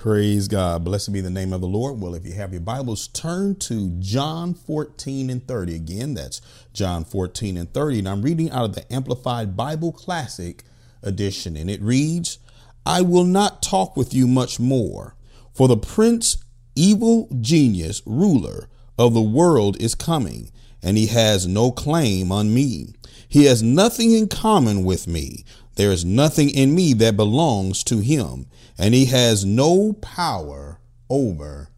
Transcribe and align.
Praise 0.00 0.48
God. 0.48 0.82
Blessed 0.84 1.12
be 1.12 1.20
the 1.20 1.28
name 1.28 1.52
of 1.52 1.60
the 1.60 1.66
Lord. 1.66 2.00
Well, 2.00 2.14
if 2.14 2.24
you 2.24 2.32
have 2.32 2.52
your 2.52 2.62
Bibles, 2.62 3.06
turn 3.08 3.56
to 3.56 3.90
John 4.00 4.54
14 4.54 5.28
and 5.28 5.46
30. 5.46 5.74
Again, 5.74 6.14
that's 6.14 6.40
John 6.72 7.04
14 7.04 7.58
and 7.58 7.70
30. 7.70 7.98
And 7.98 8.08
I'm 8.08 8.22
reading 8.22 8.50
out 8.50 8.64
of 8.64 8.74
the 8.74 8.90
Amplified 8.90 9.58
Bible 9.58 9.92
Classic 9.92 10.64
edition. 11.02 11.54
And 11.54 11.68
it 11.68 11.82
reads, 11.82 12.38
I 12.86 13.02
will 13.02 13.24
not 13.24 13.60
talk 13.60 13.94
with 13.94 14.14
you 14.14 14.26
much 14.26 14.58
more, 14.58 15.16
for 15.52 15.68
the 15.68 15.76
prince, 15.76 16.38
evil 16.74 17.28
genius, 17.38 18.00
ruler 18.06 18.70
of 18.98 19.12
the 19.12 19.20
world 19.20 19.78
is 19.82 19.94
coming, 19.94 20.50
and 20.82 20.96
he 20.96 21.08
has 21.08 21.46
no 21.46 21.70
claim 21.70 22.32
on 22.32 22.54
me. 22.54 22.94
He 23.28 23.44
has 23.44 23.62
nothing 23.62 24.12
in 24.12 24.28
common 24.28 24.82
with 24.82 25.06
me. 25.06 25.44
There 25.76 25.90
is 25.90 26.04
nothing 26.04 26.50
in 26.50 26.74
me 26.74 26.92
that 26.94 27.16
belongs 27.16 27.82
to 27.84 27.98
him 27.98 28.46
and 28.78 28.94
he 28.94 29.06
has 29.06 29.44
no 29.44 29.92
power 29.94 30.80
over 31.08 31.70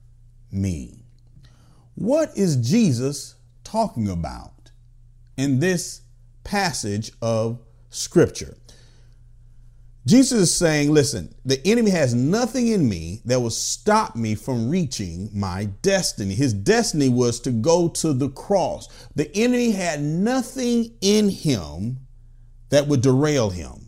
me. 0.50 1.04
What 1.94 2.36
is 2.36 2.56
Jesus 2.56 3.36
talking 3.64 4.08
about 4.08 4.70
in 5.36 5.60
this 5.60 6.02
passage 6.44 7.12
of 7.20 7.60
scripture? 7.90 8.56
Jesus 10.04 10.40
is 10.40 10.56
saying, 10.56 10.92
listen, 10.92 11.32
the 11.44 11.64
enemy 11.64 11.92
has 11.92 12.12
nothing 12.12 12.68
in 12.68 12.88
me 12.88 13.20
that 13.24 13.40
will 13.40 13.50
stop 13.50 14.16
me 14.16 14.34
from 14.34 14.68
reaching 14.68 15.30
my 15.32 15.66
destiny. 15.82 16.34
His 16.34 16.52
destiny 16.52 17.08
was 17.08 17.38
to 17.40 17.52
go 17.52 17.88
to 17.88 18.12
the 18.12 18.30
cross. 18.30 18.88
The 19.14 19.30
enemy 19.36 19.70
had 19.70 20.02
nothing 20.02 20.92
in 21.00 21.28
him 21.28 21.98
that 22.70 22.88
would 22.88 23.02
derail 23.02 23.50
him. 23.50 23.81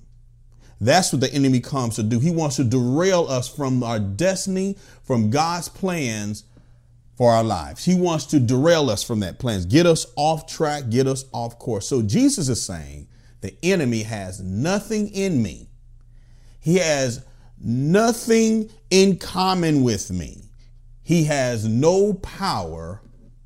That's 0.84 1.12
what 1.12 1.20
the 1.20 1.32
enemy 1.32 1.60
comes 1.60 1.96
to 1.96 2.02
do. 2.02 2.18
He 2.18 2.30
wants 2.30 2.56
to 2.56 2.64
derail 2.64 3.26
us 3.28 3.48
from 3.48 3.82
our 3.82 3.98
destiny, 3.98 4.76
from 5.02 5.30
God's 5.30 5.68
plans 5.68 6.44
for 7.16 7.32
our 7.32 7.44
lives. 7.44 7.84
He 7.84 7.94
wants 7.94 8.26
to 8.26 8.40
derail 8.40 8.90
us 8.90 9.02
from 9.02 9.20
that 9.20 9.38
plans, 9.38 9.64
get 9.64 9.86
us 9.86 10.06
off 10.16 10.46
track, 10.46 10.90
get 10.90 11.06
us 11.06 11.24
off 11.32 11.58
course. 11.58 11.88
So 11.88 12.02
Jesus 12.02 12.48
is 12.48 12.62
saying 12.62 13.08
the 13.40 13.56
enemy 13.62 14.02
has 14.02 14.40
nothing 14.40 15.08
in 15.08 15.42
me. 15.42 15.68
He 16.60 16.76
has 16.76 17.24
nothing 17.58 18.70
in 18.90 19.16
common 19.16 19.82
with 19.82 20.10
me. 20.10 20.42
He 21.02 21.24
has 21.24 21.66
no 21.66 22.14
power 22.14 23.00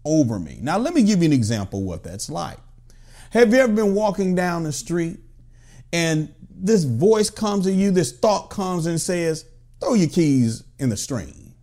over 0.05 0.39
me. 0.39 0.59
Now, 0.61 0.78
let 0.78 0.94
me 0.94 1.03
give 1.03 1.20
you 1.20 1.27
an 1.27 1.33
example 1.33 1.81
of 1.81 1.84
what 1.84 2.03
that's 2.03 2.31
like. 2.31 2.59
Have 3.31 3.53
you 3.53 3.61
ever 3.61 3.72
been 3.72 3.94
walking 3.94 4.34
down 4.34 4.62
the 4.62 4.72
street 4.72 5.19
and 5.92 6.34
this 6.61 6.84
voice 6.84 7.31
comes 7.31 7.64
to 7.64 7.73
you, 7.73 7.91
this 7.91 8.12
thought 8.12 8.51
comes 8.51 8.87
and 8.87 9.01
says, 9.01 9.45
throw 9.81 9.95
your 9.95 10.09
keys 10.09 10.65
in 10.78 10.89
the 10.89 10.97
stream. 10.97 11.55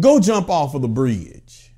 Go 0.00 0.20
jump 0.20 0.48
off 0.48 0.74
of 0.74 0.82
the 0.82 0.88
bridge. 0.88 1.72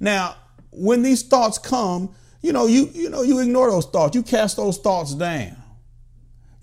Now, 0.00 0.36
when 0.70 1.02
these 1.02 1.22
thoughts 1.22 1.58
come, 1.58 2.14
you 2.40 2.52
know, 2.52 2.66
you 2.66 2.88
you 2.92 3.10
know, 3.10 3.22
you 3.22 3.40
ignore 3.40 3.70
those 3.70 3.86
thoughts. 3.86 4.14
You 4.14 4.22
cast 4.22 4.56
those 4.56 4.78
thoughts 4.78 5.14
down. 5.14 5.56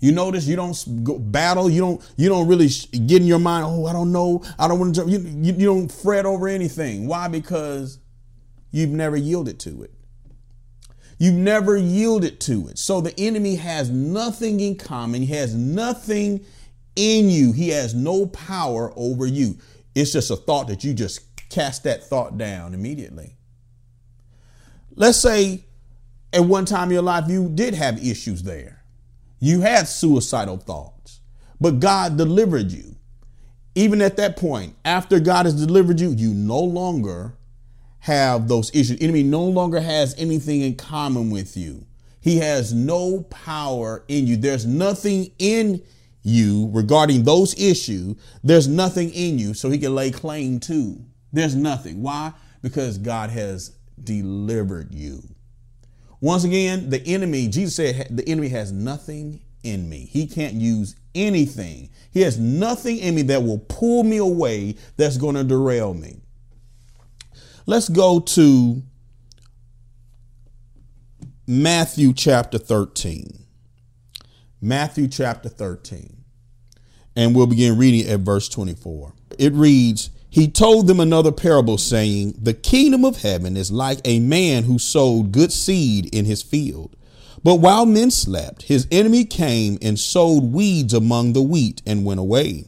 You 0.00 0.12
notice 0.12 0.46
you 0.46 0.56
don't 0.56 1.32
battle. 1.32 1.70
You 1.70 1.80
don't 1.80 2.12
you 2.16 2.28
don't 2.28 2.48
really 2.48 2.68
get 3.06 3.20
in 3.20 3.26
your 3.26 3.38
mind. 3.38 3.66
Oh, 3.68 3.86
I 3.86 3.92
don't 3.92 4.12
know. 4.12 4.42
I 4.58 4.68
don't 4.68 4.78
want 4.78 4.94
to 4.94 5.00
jump. 5.00 5.10
You, 5.10 5.18
you, 5.18 5.52
you 5.52 5.66
don't 5.66 5.90
fret 5.90 6.26
over 6.26 6.48
anything. 6.48 7.06
Why? 7.06 7.28
Because 7.28 7.98
you've 8.70 8.90
never 8.90 9.16
yielded 9.16 9.60
to 9.60 9.82
it. 9.82 9.92
You 11.18 11.32
never 11.32 11.76
yielded 11.76 12.40
to 12.40 12.68
it. 12.68 12.78
So 12.78 13.00
the 13.00 13.18
enemy 13.18 13.56
has 13.56 13.88
nothing 13.90 14.60
in 14.60 14.76
common. 14.76 15.22
He 15.22 15.34
has 15.34 15.54
nothing 15.54 16.44
in 16.94 17.30
you. 17.30 17.52
He 17.52 17.70
has 17.70 17.94
no 17.94 18.26
power 18.26 18.92
over 18.96 19.26
you. 19.26 19.56
It's 19.94 20.12
just 20.12 20.30
a 20.30 20.36
thought 20.36 20.68
that 20.68 20.84
you 20.84 20.92
just 20.92 21.22
cast 21.48 21.84
that 21.84 22.04
thought 22.04 22.36
down 22.36 22.74
immediately. 22.74 23.36
Let's 24.94 25.18
say 25.18 25.64
at 26.32 26.44
one 26.44 26.64
time 26.66 26.88
in 26.88 26.94
your 26.94 27.02
life 27.02 27.24
you 27.28 27.48
did 27.48 27.74
have 27.74 28.04
issues 28.04 28.42
there. 28.42 28.82
You 29.38 29.60
had 29.60 29.88
suicidal 29.88 30.56
thoughts, 30.58 31.20
but 31.60 31.80
God 31.80 32.16
delivered 32.16 32.72
you. 32.72 32.96
Even 33.74 34.00
at 34.00 34.16
that 34.16 34.38
point, 34.38 34.74
after 34.84 35.20
God 35.20 35.44
has 35.44 35.54
delivered 35.54 36.00
you, 36.00 36.10
you 36.10 36.32
no 36.32 36.58
longer 36.60 37.34
have 38.06 38.46
those 38.46 38.70
issues. 38.72 39.00
Enemy 39.00 39.24
no 39.24 39.42
longer 39.42 39.80
has 39.80 40.14
anything 40.16 40.60
in 40.60 40.76
common 40.76 41.28
with 41.28 41.56
you. 41.56 41.84
He 42.20 42.38
has 42.38 42.72
no 42.72 43.22
power 43.30 44.04
in 44.06 44.28
you. 44.28 44.36
There's 44.36 44.64
nothing 44.64 45.32
in 45.40 45.82
you 46.22 46.70
regarding 46.72 47.24
those 47.24 47.58
issues. 47.60 48.14
There's 48.44 48.68
nothing 48.68 49.10
in 49.10 49.40
you 49.40 49.54
so 49.54 49.70
he 49.70 49.78
can 49.78 49.92
lay 49.96 50.12
claim 50.12 50.60
to. 50.60 51.04
There's 51.32 51.56
nothing. 51.56 52.00
Why? 52.00 52.32
Because 52.62 52.96
God 52.96 53.30
has 53.30 53.76
delivered 54.00 54.94
you. 54.94 55.24
Once 56.20 56.44
again, 56.44 56.90
the 56.90 57.04
enemy, 57.08 57.48
Jesus 57.48 57.74
said, 57.74 58.06
the 58.10 58.28
enemy 58.28 58.50
has 58.50 58.70
nothing 58.70 59.40
in 59.64 59.88
me. 59.88 60.08
He 60.12 60.28
can't 60.28 60.54
use 60.54 60.94
anything. 61.16 61.90
He 62.12 62.20
has 62.20 62.38
nothing 62.38 62.98
in 62.98 63.16
me 63.16 63.22
that 63.22 63.42
will 63.42 63.58
pull 63.58 64.04
me 64.04 64.18
away 64.18 64.76
that's 64.96 65.16
going 65.16 65.34
to 65.34 65.42
derail 65.42 65.92
me. 65.92 66.20
Let's 67.68 67.88
go 67.88 68.20
to 68.20 68.80
Matthew 71.48 72.12
chapter 72.12 72.58
13. 72.58 73.44
Matthew 74.60 75.08
chapter 75.08 75.48
13. 75.48 76.22
And 77.16 77.34
we'll 77.34 77.48
begin 77.48 77.76
reading 77.76 78.08
at 78.08 78.20
verse 78.20 78.48
24. 78.48 79.14
It 79.40 79.52
reads, 79.52 80.10
He 80.30 80.46
told 80.46 80.86
them 80.86 81.00
another 81.00 81.32
parable, 81.32 81.76
saying, 81.76 82.36
The 82.40 82.54
kingdom 82.54 83.04
of 83.04 83.22
heaven 83.22 83.56
is 83.56 83.72
like 83.72 83.98
a 84.04 84.20
man 84.20 84.62
who 84.62 84.78
sowed 84.78 85.32
good 85.32 85.50
seed 85.50 86.14
in 86.14 86.24
his 86.24 86.44
field. 86.44 86.94
But 87.42 87.56
while 87.56 87.84
men 87.84 88.12
slept, 88.12 88.62
his 88.62 88.86
enemy 88.92 89.24
came 89.24 89.76
and 89.82 89.98
sowed 89.98 90.52
weeds 90.52 90.94
among 90.94 91.32
the 91.32 91.42
wheat 91.42 91.82
and 91.84 92.04
went 92.04 92.20
away. 92.20 92.66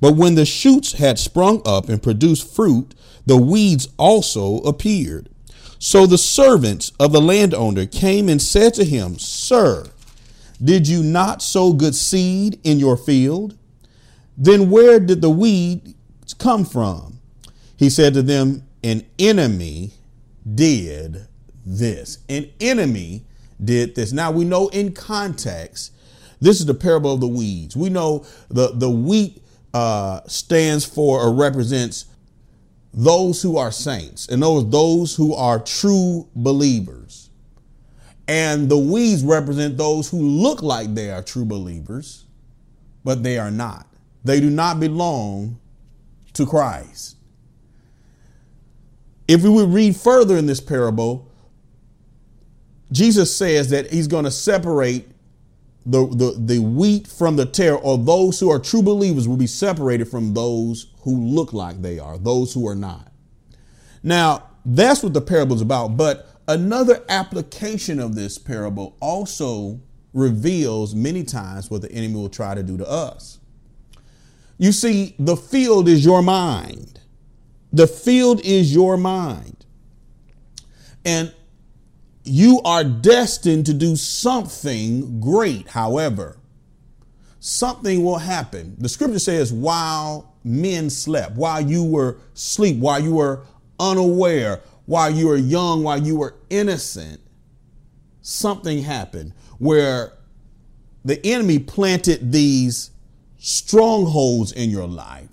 But 0.00 0.14
when 0.14 0.36
the 0.36 0.46
shoots 0.46 0.92
had 0.92 1.18
sprung 1.18 1.60
up 1.66 1.88
and 1.88 2.00
produced 2.00 2.54
fruit, 2.54 2.94
the 3.28 3.36
weeds 3.36 3.88
also 3.98 4.56
appeared. 4.60 5.28
So 5.78 6.06
the 6.06 6.18
servants 6.18 6.92
of 6.98 7.12
the 7.12 7.20
landowner 7.20 7.84
came 7.84 8.26
and 8.26 8.40
said 8.40 8.72
to 8.74 8.84
him, 8.84 9.18
Sir, 9.18 9.90
did 10.64 10.88
you 10.88 11.02
not 11.02 11.42
sow 11.42 11.74
good 11.74 11.94
seed 11.94 12.58
in 12.64 12.80
your 12.80 12.96
field? 12.96 13.56
Then 14.36 14.70
where 14.70 14.98
did 14.98 15.20
the 15.20 15.30
weeds 15.30 15.94
come 16.38 16.64
from? 16.64 17.20
He 17.76 17.90
said 17.90 18.14
to 18.14 18.22
them, 18.22 18.66
An 18.82 19.04
enemy 19.18 19.92
did 20.54 21.28
this. 21.66 22.18
An 22.30 22.50
enemy 22.60 23.26
did 23.62 23.94
this. 23.94 24.10
Now 24.10 24.30
we 24.30 24.46
know 24.46 24.68
in 24.68 24.92
context, 24.92 25.92
this 26.40 26.60
is 26.60 26.66
the 26.66 26.74
parable 26.74 27.12
of 27.12 27.20
the 27.20 27.28
weeds. 27.28 27.76
We 27.76 27.90
know 27.90 28.24
the, 28.48 28.70
the 28.72 28.90
wheat 28.90 29.42
uh, 29.74 30.22
stands 30.26 30.86
for 30.86 31.20
or 31.20 31.32
represents 31.34 32.06
those 32.92 33.42
who 33.42 33.56
are 33.56 33.70
saints 33.70 34.28
and 34.28 34.42
those 34.42 34.68
those 34.70 35.14
who 35.14 35.34
are 35.34 35.58
true 35.58 36.28
believers. 36.34 37.30
And 38.26 38.68
the 38.68 38.78
weeds 38.78 39.24
represent 39.24 39.78
those 39.78 40.10
who 40.10 40.18
look 40.20 40.62
like 40.62 40.94
they 40.94 41.10
are 41.10 41.22
true 41.22 41.46
believers, 41.46 42.26
but 43.02 43.22
they 43.22 43.38
are 43.38 43.50
not. 43.50 43.86
They 44.24 44.40
do 44.40 44.50
not 44.50 44.80
belong 44.80 45.58
to 46.34 46.44
Christ. 46.44 47.16
If 49.26 49.42
we 49.42 49.48
would 49.48 49.70
read 49.70 49.96
further 49.96 50.36
in 50.36 50.46
this 50.46 50.60
parable, 50.60 51.30
Jesus 52.92 53.34
says 53.34 53.70
that 53.70 53.90
he's 53.90 54.08
going 54.08 54.24
to 54.24 54.30
separate 54.30 55.08
the, 55.86 56.06
the, 56.06 56.34
the 56.38 56.58
wheat 56.58 57.06
from 57.06 57.36
the 57.36 57.46
tare, 57.46 57.76
or 57.76 57.96
those 57.96 58.38
who 58.38 58.50
are 58.50 58.58
true 58.58 58.82
believers 58.82 59.26
will 59.26 59.36
be 59.36 59.46
separated 59.46 60.06
from 60.06 60.34
those 60.34 60.92
who 61.08 61.24
look 61.24 61.54
like 61.54 61.80
they 61.80 61.98
are, 61.98 62.18
those 62.18 62.52
who 62.52 62.68
are 62.68 62.74
not. 62.74 63.10
Now, 64.02 64.50
that's 64.64 65.02
what 65.02 65.14
the 65.14 65.22
parable 65.22 65.56
is 65.56 65.62
about. 65.62 65.96
But 65.96 66.28
another 66.46 67.02
application 67.08 67.98
of 67.98 68.14
this 68.14 68.36
parable 68.36 68.94
also 69.00 69.80
reveals 70.12 70.94
many 70.94 71.24
times 71.24 71.70
what 71.70 71.80
the 71.80 71.90
enemy 71.92 72.14
will 72.14 72.28
try 72.28 72.54
to 72.54 72.62
do 72.62 72.76
to 72.76 72.86
us. 72.86 73.40
You 74.58 74.72
see, 74.72 75.14
the 75.18 75.36
field 75.36 75.88
is 75.88 76.04
your 76.04 76.20
mind. 76.20 77.00
The 77.72 77.86
field 77.86 78.44
is 78.44 78.74
your 78.74 78.98
mind. 78.98 79.64
And 81.06 81.32
you 82.24 82.60
are 82.66 82.84
destined 82.84 83.64
to 83.66 83.72
do 83.72 83.96
something 83.96 85.20
great. 85.20 85.68
However, 85.68 86.36
something 87.48 88.04
will 88.04 88.18
happen. 88.18 88.76
The 88.78 88.88
scripture 88.88 89.18
says, 89.18 89.52
while 89.52 90.34
men 90.44 90.90
slept, 90.90 91.34
while 91.34 91.60
you 91.60 91.82
were 91.82 92.18
asleep, 92.34 92.78
while 92.78 93.00
you 93.00 93.14
were 93.14 93.42
unaware, 93.80 94.60
while 94.84 95.10
you 95.10 95.28
were 95.28 95.36
young, 95.36 95.82
while 95.82 96.00
you 96.00 96.16
were 96.16 96.34
innocent, 96.50 97.20
something 98.20 98.82
happened 98.82 99.32
where 99.58 100.12
the 101.04 101.24
enemy 101.26 101.58
planted 101.58 102.32
these 102.32 102.90
strongholds 103.38 104.52
in 104.52 104.68
your 104.68 104.86
life, 104.86 105.28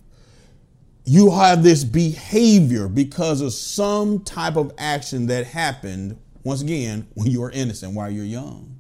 you 1.04 1.32
have 1.32 1.64
this 1.64 1.84
behavior 1.84 2.88
because 2.88 3.42
of 3.42 3.54
some 3.54 4.24
type 4.24 4.56
of 4.56 4.72
action 4.78 5.28
that 5.28 5.46
happened, 5.46 6.18
once 6.44 6.62
again, 6.62 7.08
when 7.14 7.28
you 7.30 7.42
were 7.42 7.52
innocent, 7.52 7.94
while 7.94 8.10
you're 8.10 8.24
young. 8.24 8.75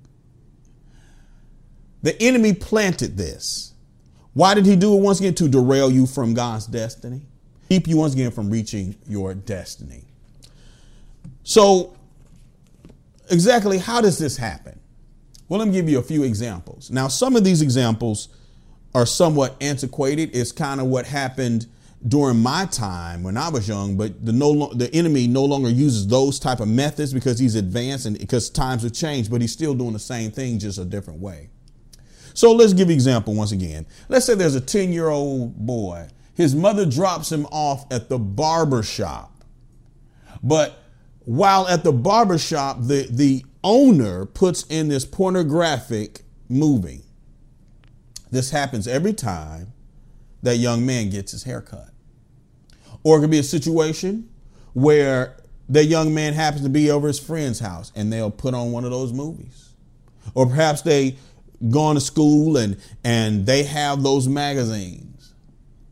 The 2.05 2.21
enemy 2.21 2.53
planted 2.53 3.17
this. 3.17 3.73
Why 4.33 4.53
did 4.53 4.67
he 4.67 4.75
do 4.75 4.95
it 4.95 5.01
once 5.01 5.19
again? 5.19 5.33
To 5.33 5.49
derail 5.49 5.89
you 5.89 6.05
from 6.05 6.35
God's 6.35 6.67
destiny, 6.67 7.21
keep 7.67 7.87
you 7.87 7.97
once 7.97 8.13
again 8.13 8.29
from 8.29 8.51
reaching 8.51 8.95
your 9.07 9.33
destiny. 9.33 10.03
So, 11.41 11.97
exactly 13.31 13.79
how 13.79 14.01
does 14.01 14.19
this 14.19 14.37
happen? 14.37 14.79
Well, 15.49 15.57
let 15.57 15.67
me 15.67 15.73
give 15.73 15.89
you 15.89 15.97
a 15.97 16.03
few 16.03 16.21
examples. 16.21 16.91
Now, 16.91 17.07
some 17.07 17.35
of 17.35 17.43
these 17.43 17.63
examples 17.63 18.27
are 18.93 19.07
somewhat 19.07 19.55
antiquated. 19.59 20.35
It's 20.35 20.51
kind 20.51 20.79
of 20.79 20.85
what 20.85 21.07
happened 21.07 21.65
during 22.07 22.37
my 22.37 22.65
time 22.67 23.23
when 23.23 23.35
I 23.35 23.49
was 23.49 23.67
young, 23.67 23.97
but 23.97 24.23
the 24.23 24.31
no 24.31 24.71
the 24.75 24.93
enemy 24.93 25.25
no 25.25 25.43
longer 25.43 25.69
uses 25.69 26.05
those 26.05 26.37
type 26.37 26.59
of 26.59 26.67
methods 26.67 27.15
because 27.15 27.39
he's 27.39 27.55
advanced 27.55 28.05
and 28.05 28.19
because 28.19 28.51
times 28.51 28.83
have 28.83 28.93
changed, 28.93 29.31
but 29.31 29.41
he's 29.41 29.53
still 29.53 29.73
doing 29.73 29.93
the 29.93 29.97
same 29.97 30.29
thing, 30.29 30.59
just 30.59 30.77
a 30.77 30.85
different 30.85 31.19
way. 31.19 31.49
So 32.35 32.51
let's 32.51 32.73
give 32.73 32.89
an 32.89 32.93
example 32.93 33.33
once 33.33 33.53
again. 33.53 33.87
Let's 34.09 34.25
say 34.25 34.35
there's 34.35 34.55
a 34.55 34.61
10 34.61 34.91
year 34.91 35.07
old 35.07 35.55
boy. 35.65 36.09
His 36.35 36.53
mother 36.53 36.85
drops 36.85 37.31
him 37.31 37.45
off 37.47 37.85
at 37.91 38.09
the 38.09 38.19
barber 38.19 38.83
shop. 38.83 39.31
But 40.43 40.77
while 41.21 41.65
at 41.67 41.83
the 41.85 41.93
barber 41.93 42.37
shop, 42.37 42.77
the, 42.81 43.07
the 43.09 43.45
owner 43.63 44.25
puts 44.25 44.63
in 44.63 44.89
this 44.89 45.05
pornographic 45.05 46.23
movie. 46.49 47.03
This 48.31 48.51
happens 48.51 48.85
every 48.85 49.13
time 49.13 49.71
that 50.43 50.57
young 50.57 50.85
man 50.85 51.09
gets 51.09 51.31
his 51.31 51.43
hair 51.43 51.61
cut. 51.61 51.89
Or 53.03 53.17
it 53.17 53.21
could 53.21 53.31
be 53.31 53.39
a 53.39 53.43
situation 53.43 54.29
where 54.73 55.37
that 55.69 55.85
young 55.85 56.13
man 56.13 56.33
happens 56.33 56.63
to 56.63 56.69
be 56.69 56.91
over 56.91 57.07
his 57.07 57.17
friend's 57.17 57.59
house 57.59 57.93
and 57.95 58.11
they'll 58.11 58.29
put 58.29 58.53
on 58.53 58.73
one 58.73 58.83
of 58.83 58.91
those 58.91 59.13
movies. 59.13 59.69
Or 60.33 60.45
perhaps 60.45 60.81
they 60.81 61.15
gone 61.69 61.95
to 61.95 62.01
school 62.01 62.57
and 62.57 62.77
and 63.03 63.45
they 63.45 63.63
have 63.63 64.03
those 64.03 64.27
magazines 64.27 65.33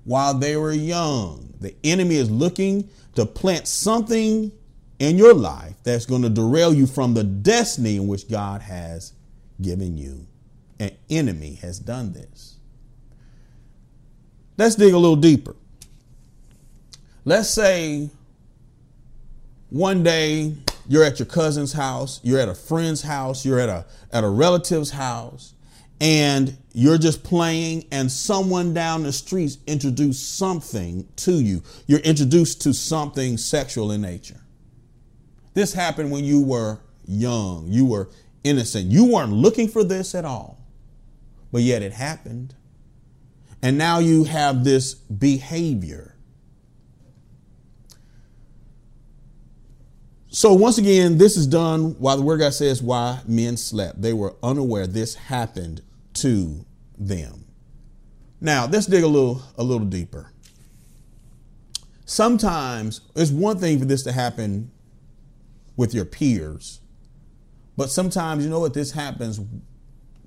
while 0.04 0.34
they 0.34 0.58
were 0.58 0.72
young. 0.72 1.54
The 1.60 1.76
enemy 1.84 2.16
is 2.16 2.30
looking 2.30 2.90
to 3.16 3.26
plant 3.26 3.68
something 3.68 4.52
in 5.00 5.18
your 5.18 5.34
life 5.34 5.76
that's 5.84 6.06
going 6.06 6.22
to 6.24 6.30
derail 6.30 6.74
you 6.74 6.88
from 6.88 7.14
the 7.14 7.24
destiny 7.24 7.96
in 7.96 8.08
which 8.08 8.30
God 8.30 8.62
has 8.62 9.14
given 9.62 9.98
you. 9.98 10.28
An 10.80 10.92
enemy 11.10 11.56
has 11.56 11.80
done 11.80 12.14
this. 12.14 12.58
Let's 14.58 14.76
dig 14.76 14.94
a 14.94 14.98
little 14.98 15.16
deeper. 15.16 15.56
Let's 17.26 17.50
say 17.50 18.10
one 19.70 20.04
day 20.04 20.56
you're 20.88 21.04
at 21.04 21.20
your 21.20 21.26
cousin's 21.26 21.74
house, 21.74 22.20
you're 22.24 22.40
at 22.40 22.50
a 22.50 22.54
friend's 22.54 23.02
house, 23.02 23.46
you're 23.46 23.60
at 23.60 23.70
a 23.70 23.86
at 24.12 24.24
a 24.24 24.30
relative's 24.30 24.92
house, 24.92 25.54
and 26.04 26.58
you're 26.74 26.98
just 26.98 27.24
playing 27.24 27.86
and 27.90 28.12
someone 28.12 28.74
down 28.74 29.04
the 29.04 29.14
streets 29.14 29.58
introduced 29.66 30.38
something 30.38 31.08
to 31.16 31.32
you. 31.32 31.64
You're 31.88 32.02
introduced 32.02 32.62
to 32.64 32.74
something 32.74 33.38
sexual 33.38 33.90
in 33.90 34.02
nature. 34.02 34.42
This 35.54 35.74
happened 35.74 36.12
when 36.12 36.26
you 36.26 36.44
were 36.44 36.82
young, 37.06 37.68
you 37.70 37.86
were 37.86 38.10
innocent. 38.44 38.92
You 38.92 39.14
weren't 39.14 39.32
looking 39.32 39.70
for 39.70 39.86
this 39.86 40.14
at 40.14 40.26
all. 40.26 40.60
But 41.54 41.62
yet 41.62 41.82
it 41.82 41.94
happened. 41.94 42.54
And 43.62 43.78
now 43.78 44.00
you 44.00 44.26
have 44.26 44.66
this 44.66 44.94
behavior 44.94 46.14
So 50.36 50.52
once 50.52 50.80
again, 50.80 51.20
this 51.20 51.38
is 51.38 51.46
done 51.46 51.92
while 52.00 52.18
the 52.18 52.24
word 52.24 52.40
God 52.40 52.56
says 52.56 52.82
why 52.82 53.22
men 53.28 53.56
slept. 53.56 54.02
They 54.02 54.14
were 54.14 54.34
unaware 54.42 54.88
this 54.88 55.14
happened 55.14 55.84
to 56.16 56.66
them. 56.98 57.46
Now 58.42 58.68
let's 58.68 58.86
dig 58.86 59.04
a 59.04 59.08
little 59.08 59.42
a 59.58 59.64
little 59.64 59.88
deeper. 59.88 60.32
Sometimes 62.06 63.02
it's 63.16 63.32
one 63.32 63.58
thing 63.58 63.80
for 63.80 63.86
this 63.86 64.04
to 64.04 64.12
happen 64.12 64.72
with 65.78 65.94
your 65.94 66.06
peers, 66.06 66.82
but 67.78 67.90
sometimes 67.90 68.44
you 68.44 68.50
know 68.50 68.60
what 68.60 68.74
this 68.74 68.92
happens 68.92 69.40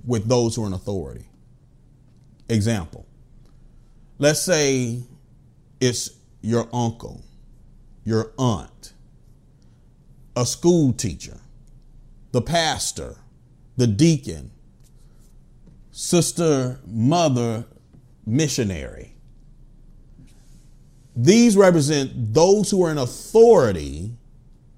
with 0.05 0.29
those 0.29 0.56
who 0.56 0.65
are 0.65 0.67
in 0.67 0.73
authority. 0.73 1.27
Example. 2.49 3.06
Let's 4.19 4.41
say 4.41 5.03
it's 5.81 6.11
your 6.41 6.69
uncle, 6.73 7.23
your 8.05 8.32
aunt, 8.39 8.93
a 10.35 10.47
school 10.47 10.93
teacher, 10.93 11.41
the 12.32 12.41
pastor, 12.41 13.17
the 13.77 13.87
deacon, 13.87 14.50
sister, 15.96 16.78
mother, 16.87 17.64
missionary. 18.26 19.14
These 21.16 21.56
represent 21.56 22.34
those 22.34 22.70
who 22.70 22.84
are 22.84 22.90
in 22.90 22.98
authority 22.98 24.12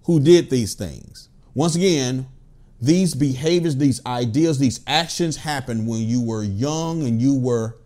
who 0.05 0.21
did 0.21 0.49
these 0.49 0.75
things. 0.75 1.29
Once 1.55 1.75
again, 1.75 2.29
these 2.81 3.17
behaviors, 3.17 3.77
these 3.77 4.01
ideas, 4.07 4.61
these 4.61 4.79
actions 4.87 5.39
happened 5.39 5.89
when 5.89 6.03
you 6.03 6.23
were 6.23 6.45
young 6.45 7.03
and 7.03 7.21
you 7.21 7.37
were 7.37 7.77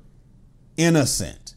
innocent. 0.76 1.55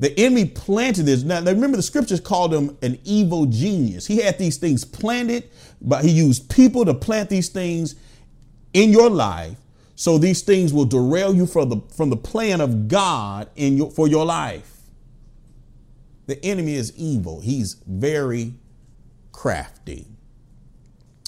The 0.00 0.18
enemy 0.18 0.46
planted 0.46 1.04
this. 1.04 1.22
Now, 1.22 1.40
remember, 1.42 1.76
the 1.76 1.82
scriptures 1.84 2.18
called 2.18 2.52
him 2.52 2.76
an 2.82 2.98
evil 3.04 3.46
genius. 3.46 4.04
He 4.04 4.16
had 4.16 4.36
these 4.36 4.56
things 4.56 4.84
planted, 4.84 5.48
but 5.80 6.04
he 6.04 6.10
used 6.10 6.50
people 6.50 6.84
to 6.86 6.94
plant 6.94 7.30
these 7.30 7.50
things 7.50 7.94
in 8.72 8.90
your 8.90 9.08
life. 9.08 9.56
So 9.98 10.16
these 10.16 10.42
things 10.42 10.72
will 10.72 10.84
derail 10.84 11.34
you 11.34 11.44
from 11.44 11.70
the, 11.70 11.80
from 11.92 12.08
the 12.08 12.16
plan 12.16 12.60
of 12.60 12.86
God 12.86 13.50
in 13.56 13.76
your, 13.76 13.90
for 13.90 14.06
your 14.06 14.24
life. 14.24 14.76
The 16.26 16.42
enemy 16.44 16.76
is 16.76 16.96
evil. 16.96 17.40
He's 17.40 17.82
very 17.84 18.54
crafty. 19.32 20.06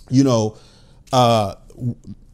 You 0.08 0.22
know, 0.22 0.56
uh, 1.12 1.56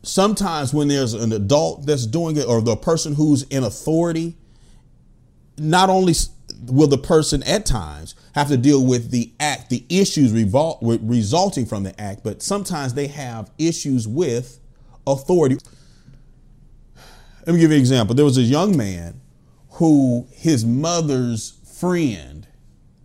sometimes 0.02 0.74
when 0.74 0.88
there's 0.88 1.14
an 1.14 1.32
adult 1.32 1.86
that's 1.86 2.06
doing 2.06 2.36
it 2.36 2.46
or 2.46 2.60
the 2.60 2.76
person 2.76 3.14
who's 3.14 3.44
in 3.44 3.64
authority, 3.64 4.36
not 5.56 5.88
only 5.88 6.12
will 6.66 6.88
the 6.88 6.98
person 6.98 7.42
at 7.44 7.64
times 7.64 8.14
have 8.34 8.48
to 8.48 8.58
deal 8.58 8.84
with 8.84 9.10
the 9.10 9.32
act, 9.40 9.70
the 9.70 9.86
issues 9.88 10.34
revol- 10.34 10.98
resulting 11.00 11.64
from 11.64 11.82
the 11.82 11.98
act, 11.98 12.22
but 12.22 12.42
sometimes 12.42 12.92
they 12.92 13.06
have 13.06 13.50
issues 13.56 14.06
with 14.06 14.60
authority. 15.06 15.56
Let 17.46 17.54
me 17.54 17.60
give 17.60 17.70
you 17.70 17.76
an 17.76 17.80
example. 17.80 18.16
There 18.16 18.24
was 18.24 18.38
a 18.38 18.42
young 18.42 18.76
man 18.76 19.20
who 19.70 20.26
his 20.32 20.64
mother's 20.64 21.60
friend 21.78 22.46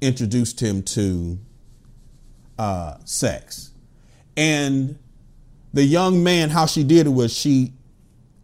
introduced 0.02 0.60
him 0.60 0.82
to 0.82 1.38
uh, 2.58 2.98
sex. 3.06 3.72
And 4.36 4.98
the 5.74 5.84
young 5.84 6.24
man, 6.24 6.50
how 6.50 6.66
she 6.66 6.84
did 6.84 7.06
it 7.06 7.12
was 7.12 7.32
she 7.32 7.74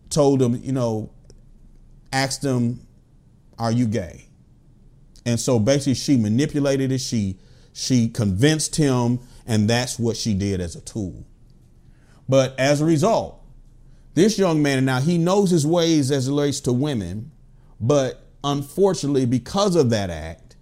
told 0.09 0.41
him, 0.41 0.61
you 0.63 0.71
know, 0.71 1.11
asked 2.13 2.43
him 2.43 2.81
are 3.59 3.71
you 3.71 3.87
gay? 3.87 4.27
And 5.25 5.39
so 5.39 5.57
basically 5.59 5.95
she 5.95 6.15
manipulated 6.15 6.91
it. 6.91 6.99
She 6.99 7.39
she 7.73 8.07
convinced 8.07 8.75
him, 8.75 9.19
and 9.45 9.69
that's 9.69 9.99
what 9.99 10.17
she 10.17 10.33
did 10.33 10.61
as 10.61 10.75
a 10.75 10.81
tool. 10.81 11.25
But 12.29 12.57
as 12.59 12.81
a 12.81 12.85
result, 12.85 13.43
this 14.17 14.37
young 14.39 14.61
man 14.61 14.83
now 14.85 14.99
he 14.99 15.17
knows 15.17 15.51
his 15.51 15.65
ways 15.65 16.11
as 16.11 16.27
it 16.27 16.31
relates 16.31 16.59
to 16.61 16.73
women, 16.73 17.31
but 17.79 18.25
unfortunately, 18.43 19.25
because 19.25 19.75
of 19.75 19.89
that 19.91 20.09
act, 20.09 20.55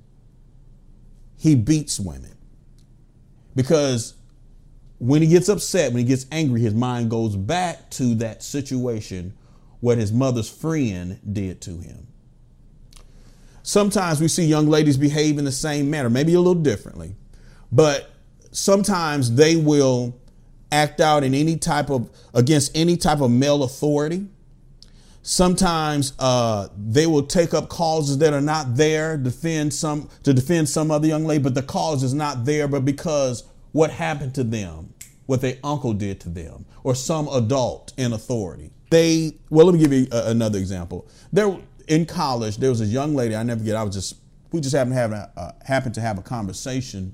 he 1.37 1.55
beats 1.55 1.99
women. 1.99 2.35
Because 3.55 4.15
when 4.99 5.21
he 5.21 5.27
gets 5.27 5.49
upset, 5.49 5.91
when 5.91 5.99
he 5.99 6.05
gets 6.05 6.25
angry, 6.31 6.61
his 6.61 6.73
mind 6.73 7.09
goes 7.09 7.35
back 7.35 7.89
to 7.91 8.15
that 8.15 8.43
situation 8.43 9.33
what 9.79 9.97
his 9.97 10.11
mother's 10.11 10.49
friend 10.49 11.19
did 11.31 11.61
to 11.61 11.77
him. 11.77 12.07
Sometimes 13.63 14.19
we 14.19 14.27
see 14.27 14.45
young 14.45 14.67
ladies 14.67 14.97
behave 14.97 15.37
in 15.37 15.45
the 15.45 15.51
same 15.51 15.89
manner, 15.89 16.09
maybe 16.09 16.33
a 16.33 16.39
little 16.39 16.61
differently, 16.61 17.15
but 17.71 18.11
sometimes 18.51 19.35
they 19.35 19.55
will 19.55 20.19
act 20.71 20.99
out 20.99 21.23
in 21.23 21.33
any 21.33 21.57
type 21.57 21.89
of 21.89 22.09
against 22.33 22.75
any 22.75 22.97
type 22.97 23.21
of 23.21 23.31
male 23.31 23.63
authority. 23.63 24.27
Sometimes 25.21 26.13
uh, 26.19 26.67
they 26.77 27.07
will 27.07 27.23
take 27.23 27.53
up 27.53 27.67
causes 27.67 28.19
that 28.19 28.33
are 28.33 28.41
not 28.41 28.75
there, 28.75 29.17
defend 29.17 29.73
some 29.73 30.07
to 30.23 30.33
defend 30.33 30.69
some 30.69 30.91
other 30.91 31.07
young 31.07 31.25
lady, 31.25 31.43
but 31.43 31.55
the 31.55 31.63
cause 31.63 32.03
is 32.03 32.13
not 32.13 32.45
there, 32.45 32.67
but 32.67 32.85
because 32.85 33.43
what 33.71 33.89
happened 33.89 34.35
to 34.35 34.43
them, 34.43 34.93
what 35.25 35.41
their 35.41 35.57
uncle 35.63 35.93
did 35.93 36.19
to 36.21 36.29
them, 36.29 36.65
or 36.83 36.93
some 36.93 37.27
adult 37.29 37.91
in 37.97 38.13
authority. 38.13 38.71
They 38.91 39.37
well, 39.49 39.65
let 39.65 39.73
me 39.73 39.79
give 39.79 39.91
you 39.91 40.07
a, 40.11 40.29
another 40.29 40.59
example. 40.59 41.07
There 41.33 41.57
in 41.87 42.05
college, 42.05 42.57
there 42.57 42.69
was 42.69 42.81
a 42.81 42.85
young 42.85 43.15
lady 43.15 43.35
I 43.35 43.43
never 43.43 43.63
get. 43.63 43.75
I 43.75 43.83
was 43.83 43.95
just 43.95 44.15
we 44.51 44.61
just 44.61 44.75
happened 44.75 44.93
to 44.93 44.99
have 44.99 45.11
a, 45.11 45.31
uh, 45.35 45.51
happened 45.65 45.95
to 45.95 46.01
have 46.01 46.17
a 46.17 46.21
conversation, 46.21 47.13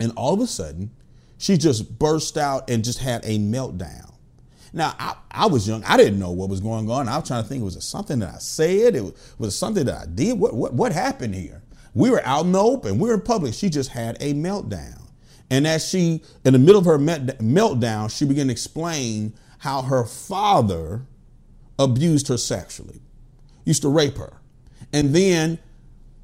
and 0.00 0.12
all 0.16 0.34
of 0.34 0.40
a 0.40 0.46
sudden, 0.46 0.90
she 1.38 1.56
just 1.56 1.98
burst 1.98 2.36
out 2.36 2.68
and 2.68 2.84
just 2.84 2.98
had 2.98 3.24
a 3.24 3.38
meltdown. 3.38 4.12
Now, 4.72 4.94
I, 4.98 5.14
I 5.30 5.46
was 5.46 5.66
young. 5.66 5.82
I 5.84 5.96
didn't 5.96 6.18
know 6.18 6.32
what 6.32 6.50
was 6.50 6.60
going 6.60 6.90
on. 6.90 7.08
I 7.08 7.16
was 7.16 7.26
trying 7.26 7.42
to 7.42 7.48
think, 7.48 7.64
was 7.64 7.76
it 7.76 7.82
something 7.82 8.18
that 8.18 8.34
I 8.34 8.38
said? 8.38 8.94
It 8.94 9.02
was, 9.02 9.34
was 9.38 9.54
it 9.54 9.56
something 9.56 9.86
that 9.86 10.02
I 10.02 10.06
did? 10.06 10.38
What, 10.38 10.54
what, 10.54 10.74
what 10.74 10.92
happened 10.92 11.34
here? 11.34 11.62
We 11.94 12.10
were 12.10 12.24
out 12.24 12.44
in 12.44 12.52
the 12.52 12.62
open. 12.62 12.98
We 12.98 13.08
were 13.08 13.14
in 13.14 13.22
public. 13.22 13.54
She 13.54 13.70
just 13.70 13.90
had 13.90 14.16
a 14.20 14.34
meltdown. 14.34 15.08
And 15.50 15.66
as 15.66 15.88
she, 15.88 16.22
in 16.44 16.52
the 16.52 16.58
middle 16.58 16.78
of 16.78 16.84
her 16.84 16.98
meltdown, 16.98 18.14
she 18.14 18.26
began 18.26 18.48
to 18.48 18.52
explain 18.52 19.32
how 19.58 19.82
her 19.82 20.04
father 20.04 21.06
abused 21.78 22.28
her 22.28 22.36
sexually, 22.36 23.00
used 23.64 23.82
to 23.82 23.88
rape 23.88 24.18
her. 24.18 24.34
And 24.92 25.14
then 25.14 25.58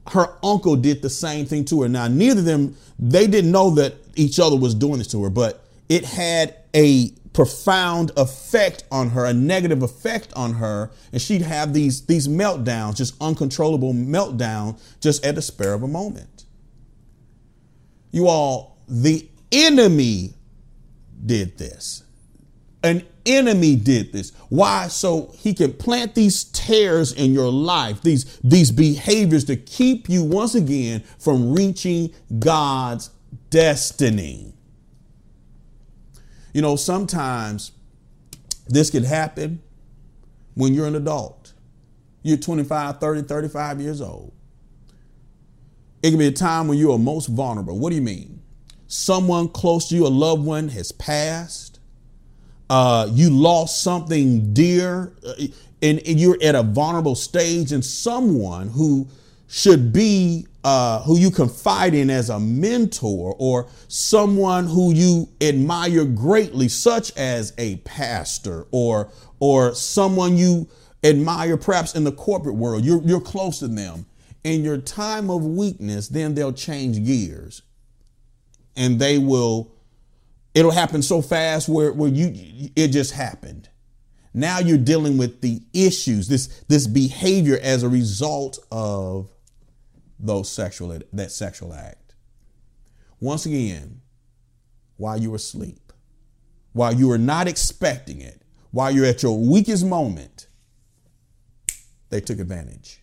her 0.09 0.37
uncle 0.43 0.77
did 0.77 1.03
the 1.03 1.11
same 1.11 1.47
thing 1.47 1.65
to 1.67 1.83
her. 1.83 1.89
Now, 1.89 2.09
neither 2.09 2.41
of 2.41 2.45
them, 2.45 2.77
they 2.99 3.27
didn't 3.27 3.51
know 3.51 3.71
that 3.71 3.95
each 4.17 4.39
other 4.39 4.57
was 4.57 4.75
doing 4.75 4.99
this 4.99 5.09
to 5.09 5.23
her, 5.25 5.31
but 5.31 5.65
it 5.89 6.05
had 6.05 6.57
a 6.75 7.11
profound 7.33 8.13
effect 8.17 8.85
on 8.91 9.11
her, 9.11 9.25
a 9.25 9.33
negative 9.33 9.83
effect 9.83 10.33
on 10.35 10.55
her, 10.55 10.91
and 11.13 11.21
she'd 11.21 11.43
have 11.43 11.75
these 11.75 12.07
these 12.07 12.29
meltdowns, 12.29 12.97
just 12.97 13.15
uncontrollable 13.21 13.93
meltdown, 13.93 14.81
just 15.01 15.25
at 15.25 15.35
the 15.35 15.43
spur 15.43 15.75
of 15.75 15.83
a 15.83 15.89
moment. 15.89 16.45
You 18.13 18.29
all, 18.29 18.79
the 18.87 19.29
enemy 19.51 20.35
did 21.25 21.59
this. 21.59 22.05
An 22.83 23.05
enemy 23.27 23.77
did 23.77 24.13
this. 24.13 24.33
Why? 24.49 24.89
So 24.89 25.33
he 25.37 25.55
can 25.55 25.73
plant 25.73 26.15
these 26.15 26.45
tares 26.45 27.13
in 27.13 27.33
your 27.33 27.51
life, 27.51 28.03
these, 28.03 28.39
these 28.43 28.71
behaviors 28.71 29.45
to 29.45 29.57
keep 29.57 30.09
you 30.09 30.25
once 30.25 30.55
again 30.55 31.03
from 31.19 31.55
reaching 31.55 32.13
God's 32.39 33.11
destiny. 33.51 34.55
You 36.53 36.63
know, 36.63 36.77
sometimes 36.77 37.73
this 38.67 38.91
could 38.91 39.05
happen 39.05 39.61
when 40.55 40.75
you're 40.75 40.87
an 40.87 40.95
adult. 40.95 41.53
You're 42.23 42.39
25, 42.39 43.01
30, 43.01 43.23
35 43.23 43.81
years 43.81 44.01
old. 44.01 44.33
It 46.03 46.11
can 46.11 46.19
be 46.19 46.27
a 46.27 46.33
time 46.33 46.69
when 46.69 46.79
you 46.79 46.93
are 46.93 46.99
most 46.99 47.27
vulnerable. 47.27 47.79
What 47.79 47.91
do 47.91 47.97
you 47.97 48.03
mean? 48.03 48.43
Someone 48.87 49.49
close 49.49 49.89
to 49.89 49.95
you, 49.95 50.07
a 50.07 50.09
loved 50.09 50.45
one, 50.45 50.69
has 50.69 50.93
passed. 50.93 51.74
Uh, 52.71 53.09
you 53.13 53.31
lost 53.31 53.83
something 53.83 54.53
dear, 54.55 55.13
uh, 55.27 55.35
and, 55.83 55.99
and 56.07 56.19
you're 56.19 56.39
at 56.43 56.55
a 56.55 56.63
vulnerable 56.63 57.15
stage, 57.15 57.73
and 57.73 57.85
someone 57.85 58.69
who 58.69 59.07
should 59.47 59.93
be 59.93 60.47
uh, 60.65 61.03
who 61.03 61.19
you 61.19 61.31
confide 61.31 61.95
in 61.95 62.09
as 62.09 62.31
a 62.31 62.41
mentor 62.41 63.37
or 63.39 63.69
someone 63.87 64.67
who 64.67 64.93
you 64.93 65.29
admire 65.41 66.05
greatly, 66.07 66.69
such 66.69 67.15
as 67.17 67.53
a 67.59 67.77
pastor 67.77 68.67
or 68.71 69.11
or 69.39 69.75
someone 69.75 70.39
you 70.39 70.67
admire 71.05 71.59
perhaps 71.59 71.95
in 71.95 72.05
the 72.05 72.13
corporate 72.13 72.57
world. 72.57 72.85
You're, 72.85 73.03
you're 73.03 73.21
close 73.21 73.59
to 73.59 73.69
them. 73.69 74.07
In 74.43 74.65
your 74.65 74.79
time 74.79 75.31
of 75.31 75.45
weakness, 75.45 76.09
then 76.09 76.35
they'll 76.35 76.53
change 76.53 77.05
gears 77.05 77.63
and 78.77 78.99
they 78.99 79.19
will, 79.19 79.74
it'll 80.55 80.71
happen 80.71 81.03
so 81.03 81.21
fast 81.21 81.69
where, 81.69 81.93
where 81.93 82.09
you, 82.09 82.71
it 82.77 82.89
just 82.89 83.13
happened. 83.13 83.69
Now 84.33 84.59
you're 84.59 84.79
dealing 84.79 85.17
with 85.17 85.41
the 85.43 85.61
issues, 85.73 86.29
this, 86.29 86.47
this 86.69 86.87
behavior 86.87 87.59
as 87.63 87.83
a 87.83 87.89
result 87.89 88.59
of 88.73 89.31
those 90.19 90.51
sexual 90.51 90.99
that 91.13 91.31
sexual 91.31 91.75
act. 91.75 92.15
Once 93.21 93.47
again, 93.47 94.01
while 94.97 95.21
you 95.21 95.31
were 95.31 95.37
asleep, 95.37 95.93
while 96.73 96.93
you 96.93 97.09
were 97.09 97.19
not 97.19 97.47
expecting 97.47 98.21
it, 98.21 98.43
while 98.71 98.91
you're 98.91 99.07
at 99.07 99.23
your 99.23 99.39
weakest 99.39 99.87
moment, 99.87 100.49
they 102.11 102.21
took 102.21 102.39
advantage. 102.39 103.03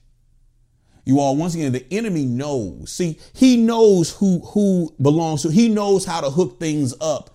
You 1.05 1.19
all, 1.19 1.35
once 1.35 1.55
again, 1.55 1.71
the 1.71 1.85
enemy 1.91 2.25
knows. 2.25 2.91
See, 2.91 3.19
he 3.33 3.57
knows 3.57 4.11
who 4.17 4.39
who 4.39 4.93
belongs 5.01 5.41
to. 5.43 5.49
He 5.49 5.69
knows 5.69 6.05
how 6.05 6.21
to 6.21 6.29
hook 6.29 6.59
things 6.59 6.93
up. 7.01 7.29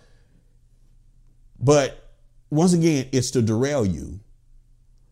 But 1.59 2.13
once 2.51 2.73
again, 2.73 3.09
it's 3.13 3.31
to 3.33 3.43
derail 3.43 3.85
you 3.85 4.21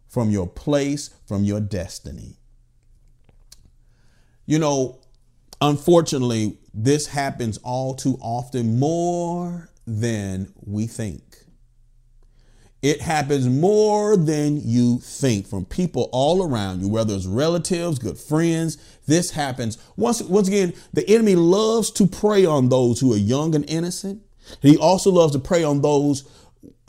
from 0.09 0.31
your 0.31 0.47
place, 0.47 1.11
from 1.27 1.45
your 1.45 1.61
destiny. 1.61 2.37
You 4.47 4.59
know, 4.59 5.01
unfortunately, 5.61 6.59
this 6.73 7.09
happens 7.09 7.59
all 7.59 7.95
too 7.95 8.19
often, 8.21 8.79
more 8.79 9.71
than 9.87 10.53
we 10.65 10.87
think. 10.87 11.23
It 12.83 13.01
happens 13.01 13.49
more 13.49 14.15
than 14.15 14.61
you 14.63 14.99
think 14.99 15.47
from 15.47 15.65
people 15.65 16.11
all 16.13 16.47
around 16.47 16.83
you, 16.83 16.89
whether 16.89 17.15
it's 17.15 17.25
relatives, 17.25 17.99
good 17.99 18.19
friends. 18.19 18.77
This 19.07 19.31
happens. 19.31 19.79
Once, 19.97 20.21
once 20.21 20.49
again, 20.49 20.75
the 20.93 21.09
enemy 21.09 21.35
loves 21.35 21.91
to 21.93 22.07
prey 22.07 22.45
on 22.45 22.69
those 22.69 23.01
who 23.01 23.15
are 23.15 23.17
young 23.17 23.55
and 23.55 23.69
innocent. 23.71 24.21
He 24.61 24.77
also 24.77 25.11
loves 25.11 25.33
to 25.33 25.39
prey 25.39 25.65
on 25.65 25.81
those 25.81 26.29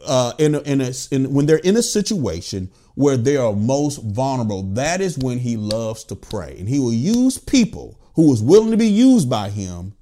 uh, 0.05 0.33
in, 0.37 0.55
a, 0.55 0.59
in, 0.61 0.81
a, 0.81 0.91
in 1.11 1.33
when 1.33 1.45
they're 1.45 1.57
in 1.57 1.77
a 1.77 1.83
situation 1.83 2.71
where 2.95 3.17
they 3.17 3.37
are 3.37 3.53
most 3.53 4.01
vulnerable, 4.03 4.63
that 4.73 5.01
is 5.01 5.17
when 5.17 5.39
he 5.39 5.57
loves 5.57 6.03
to 6.05 6.15
prey. 6.15 6.55
And 6.57 6.69
he 6.69 6.79
will 6.79 6.93
use 6.93 7.37
people 7.37 7.99
who 8.15 8.31
is 8.33 8.41
willing 8.41 8.71
to 8.71 8.77
be 8.77 8.87
used 8.87 9.29
by 9.29 9.49
him 9.49 9.93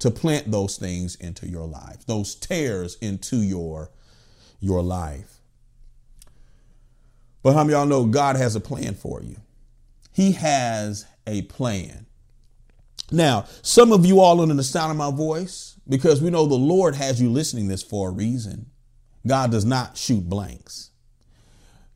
to 0.00 0.10
plant 0.10 0.50
those 0.50 0.76
things 0.76 1.14
into 1.16 1.48
your 1.48 1.66
life, 1.66 2.04
those 2.06 2.34
tares 2.34 2.96
into 3.00 3.36
your, 3.36 3.90
your 4.58 4.82
life. 4.82 5.38
But 7.42 7.54
how 7.54 7.62
many 7.62 7.74
y'all 7.74 7.86
know 7.86 8.06
God 8.06 8.36
has 8.36 8.56
a 8.56 8.60
plan 8.60 8.94
for 8.94 9.22
you? 9.22 9.36
He 10.12 10.32
has 10.32 11.06
a 11.26 11.42
plan. 11.42 12.06
Now, 13.12 13.46
some 13.62 13.92
of 13.92 14.04
you 14.04 14.20
all 14.20 14.40
under 14.40 14.54
the 14.54 14.64
sound 14.64 14.90
of 14.90 14.96
my 14.96 15.10
voice, 15.10 15.71
because 15.88 16.22
we 16.22 16.30
know 16.30 16.46
the 16.46 16.54
Lord 16.54 16.94
has 16.94 17.20
you 17.20 17.30
listening 17.30 17.68
this 17.68 17.82
for 17.82 18.08
a 18.08 18.12
reason. 18.12 18.70
God 19.26 19.50
does 19.50 19.64
not 19.64 19.96
shoot 19.96 20.28
blanks. 20.28 20.90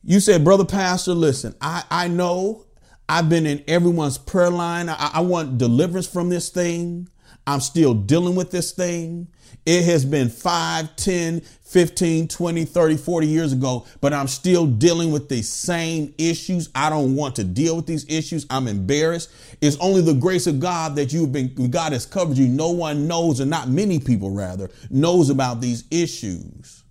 You 0.03 0.21
said, 0.21 0.45
Brother 0.45 0.65
Pastor, 0.65 1.15
listen, 1.15 1.55
I, 1.61 1.83
I 1.91 2.09
know 2.09 2.67
I've 3.09 3.29
been 3.29 3.47
in 3.47 3.65
everyone's 3.67 4.19
prayer 4.19 4.51
line. 4.51 4.89
I, 4.89 5.11
I 5.15 5.21
want 5.21 5.59
deliverance 5.59 6.07
from 6.07 6.29
this 6.29 6.49
thing. 6.49 7.09
I'm 7.47 7.61
still 7.61 7.95
dealing 7.95 8.35
with 8.35 8.51
this 8.51 8.73
thing. 8.73 9.29
It 9.65 9.85
has 9.85 10.05
been 10.05 10.29
5, 10.29 10.97
10, 10.97 11.41
15, 11.41 12.29
20, 12.29 12.65
30, 12.65 12.97
40 12.97 13.27
years 13.27 13.53
ago, 13.53 13.87
but 14.01 14.13
I'm 14.13 14.29
still 14.29 14.67
dealing 14.67 15.11
with 15.11 15.29
the 15.29 15.43
same 15.43 16.15
issues. 16.19 16.71
I 16.75 16.89
don't 16.89 17.17
want 17.17 17.37
to 17.37 17.45
deal 17.45 17.77
with 17.77 17.87
these 17.87 18.09
issues. 18.09 18.47
I'm 18.49 18.69
embarrassed. 18.69 19.31
It's 19.61 19.77
only 19.79 20.03
the 20.03 20.15
grace 20.15 20.47
of 20.47 20.61
God 20.61 20.97
that 20.97 21.13
you've 21.13 21.33
been, 21.33 21.71
God 21.71 21.93
has 21.93 22.07
covered 22.07 22.37
you. 22.37 22.47
No 22.47 22.71
one 22.71 23.09
knows, 23.09 23.41
or 23.41 23.47
not 23.47 23.69
many 23.69 23.99
people 23.99 24.31
rather, 24.31 24.71
knows 24.91 25.31
about 25.31 25.61
these 25.61 25.85
issues. 25.91 26.85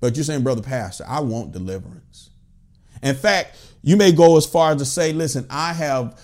But 0.00 0.16
you're 0.16 0.24
saying, 0.24 0.44
Brother 0.44 0.62
Pastor, 0.62 1.04
I 1.08 1.20
want 1.20 1.52
deliverance. 1.52 2.30
In 3.02 3.14
fact, 3.14 3.56
you 3.82 3.96
may 3.96 4.12
go 4.12 4.36
as 4.36 4.46
far 4.46 4.72
as 4.72 4.78
to 4.78 4.84
say, 4.84 5.12
listen, 5.12 5.46
I 5.50 5.72
have 5.72 6.20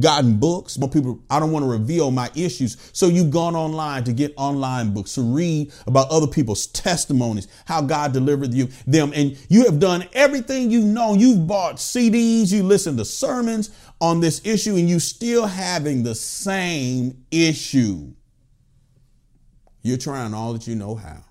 gotten 0.00 0.38
books. 0.38 0.76
But 0.76 0.92
people, 0.92 1.20
I 1.30 1.40
don't 1.40 1.52
want 1.52 1.64
to 1.64 1.70
reveal 1.70 2.10
my 2.10 2.30
issues. 2.34 2.76
So 2.92 3.06
you've 3.06 3.30
gone 3.30 3.54
online 3.54 4.04
to 4.04 4.12
get 4.12 4.32
online 4.36 4.92
books 4.92 5.14
to 5.14 5.22
read 5.22 5.72
about 5.86 6.10
other 6.10 6.26
people's 6.26 6.66
testimonies, 6.68 7.48
how 7.66 7.82
God 7.82 8.12
delivered 8.12 8.54
you 8.54 8.68
them. 8.86 9.12
And 9.14 9.38
you 9.48 9.64
have 9.66 9.78
done 9.78 10.06
everything 10.12 10.70
you've 10.70 10.84
known. 10.84 11.20
You've 11.20 11.46
bought 11.46 11.76
CDs, 11.76 12.52
you 12.52 12.62
listened 12.62 12.98
to 12.98 13.04
sermons 13.04 13.70
on 14.00 14.20
this 14.20 14.44
issue, 14.44 14.76
and 14.76 14.88
you 14.88 14.98
still 15.00 15.46
having 15.46 16.02
the 16.02 16.14
same 16.14 17.24
issue. 17.30 18.12
You're 19.82 19.98
trying 19.98 20.34
all 20.34 20.52
that 20.54 20.66
you 20.66 20.74
know 20.74 20.94
how. 20.94 21.24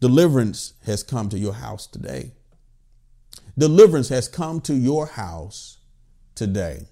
Deliverance 0.00 0.74
has 0.84 1.02
come 1.02 1.28
to 1.28 1.38
your 1.38 1.54
house 1.54 1.86
today. 1.86 2.32
Deliverance 3.56 4.08
has 4.10 4.28
come 4.28 4.60
to 4.62 4.74
your 4.74 5.06
house 5.06 5.77
today. 6.38 6.86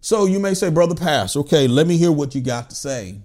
So 0.00 0.26
you 0.26 0.40
may 0.40 0.54
say, 0.54 0.68
Brother 0.68 0.96
Pastor, 0.96 1.38
okay, 1.40 1.68
let 1.68 1.86
me 1.86 1.96
hear 1.96 2.10
what 2.10 2.34
you 2.34 2.40
got 2.40 2.68
to 2.70 2.76
say. 2.76 3.20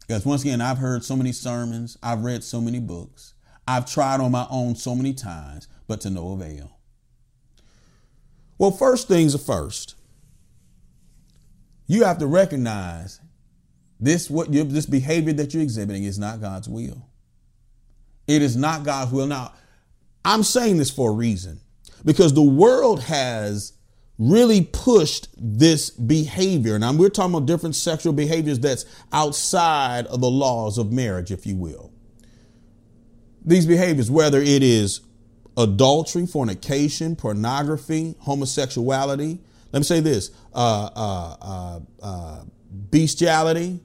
Because 0.00 0.26
once 0.26 0.42
again, 0.42 0.60
I've 0.60 0.78
heard 0.78 1.02
so 1.02 1.16
many 1.16 1.32
sermons, 1.32 1.96
I've 2.02 2.22
read 2.22 2.44
so 2.44 2.60
many 2.60 2.78
books, 2.78 3.34
I've 3.66 3.90
tried 3.90 4.20
on 4.20 4.30
my 4.30 4.46
own 4.50 4.76
so 4.76 4.94
many 4.94 5.14
times, 5.14 5.68
but 5.86 6.00
to 6.02 6.10
no 6.10 6.32
avail. 6.32 6.78
Well, 8.58 8.70
first 8.70 9.08
things 9.08 9.34
are 9.34 9.38
first. 9.38 9.94
You 11.86 12.04
have 12.04 12.18
to 12.18 12.26
recognize 12.26 13.20
this 13.98 14.28
what 14.28 14.52
you 14.52 14.64
this 14.64 14.86
behavior 14.86 15.32
that 15.34 15.54
you're 15.54 15.62
exhibiting 15.62 16.04
is 16.04 16.18
not 16.18 16.40
God's 16.40 16.68
will. 16.68 17.06
It 18.26 18.42
is 18.42 18.56
not 18.56 18.84
God's 18.84 19.10
will. 19.12 19.26
Now, 19.26 19.52
I'm 20.24 20.42
saying 20.42 20.76
this 20.76 20.90
for 20.90 21.10
a 21.10 21.14
reason. 21.14 21.60
Because 22.04 22.34
the 22.34 22.42
world 22.42 23.02
has 23.04 23.72
really 24.18 24.62
pushed 24.64 25.28
this 25.36 25.90
behavior. 25.90 26.74
And 26.74 26.98
we're 26.98 27.08
talking 27.08 27.34
about 27.34 27.46
different 27.46 27.76
sexual 27.76 28.12
behaviors 28.12 28.58
that's 28.58 28.84
outside 29.12 30.06
of 30.06 30.20
the 30.20 30.30
laws 30.30 30.76
of 30.76 30.92
marriage, 30.92 31.30
if 31.30 31.46
you 31.46 31.54
will. 31.54 31.92
These 33.44 33.66
behaviors, 33.66 34.10
whether 34.10 34.40
it 34.40 34.62
is 34.62 35.00
adultery, 35.56 36.26
fornication, 36.26 37.16
pornography, 37.16 38.16
homosexuality, 38.20 39.40
let 39.72 39.80
me 39.80 39.84
say 39.84 40.00
this 40.00 40.30
uh, 40.54 40.90
uh, 40.96 41.36
uh, 41.40 41.80
uh 42.02 42.44
bestiality. 42.90 43.80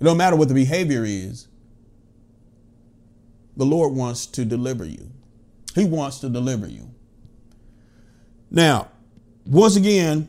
It 0.00 0.04
don't 0.04 0.16
matter 0.16 0.36
what 0.36 0.48
the 0.48 0.54
behavior 0.54 1.04
is, 1.04 1.48
the 3.56 3.64
Lord 3.64 3.92
wants 3.92 4.26
to 4.26 4.44
deliver 4.44 4.84
you. 4.84 5.10
He 5.74 5.84
wants 5.84 6.20
to 6.20 6.28
deliver 6.28 6.66
you. 6.66 6.90
Now, 8.50 8.88
once 9.46 9.76
again, 9.76 10.28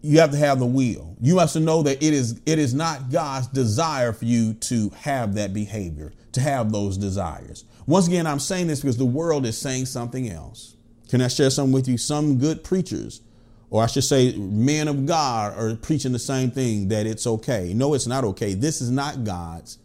you 0.00 0.18
have 0.20 0.32
to 0.32 0.36
have 0.36 0.58
the 0.58 0.66
will. 0.66 1.16
You 1.20 1.38
have 1.38 1.52
to 1.52 1.60
know 1.60 1.82
that 1.82 2.02
it 2.02 2.12
is 2.12 2.40
it 2.44 2.58
is 2.58 2.74
not 2.74 3.10
God's 3.10 3.46
desire 3.46 4.12
for 4.12 4.26
you 4.26 4.54
to 4.54 4.90
have 5.00 5.34
that 5.34 5.54
behavior, 5.54 6.12
to 6.32 6.40
have 6.40 6.72
those 6.72 6.98
desires. 6.98 7.64
Once 7.86 8.06
again, 8.06 8.26
I'm 8.26 8.38
saying 8.38 8.66
this 8.66 8.80
because 8.80 8.98
the 8.98 9.04
world 9.04 9.46
is 9.46 9.56
saying 9.56 9.86
something 9.86 10.28
else. 10.28 10.76
Can 11.08 11.20
I 11.20 11.28
share 11.28 11.50
something 11.50 11.72
with 11.72 11.88
you? 11.88 11.96
Some 11.96 12.38
good 12.38 12.64
preachers, 12.64 13.22
or 13.70 13.82
I 13.82 13.86
should 13.86 14.04
say 14.04 14.36
men 14.36 14.88
of 14.88 15.06
God, 15.06 15.58
are 15.58 15.74
preaching 15.76 16.12
the 16.12 16.18
same 16.18 16.50
thing 16.50 16.88
that 16.88 17.06
it's 17.06 17.26
okay. 17.26 17.72
No, 17.74 17.94
it's 17.94 18.06
not 18.06 18.24
okay. 18.24 18.54
This 18.54 18.82
is 18.82 18.90
not 18.90 19.24
God's 19.24 19.78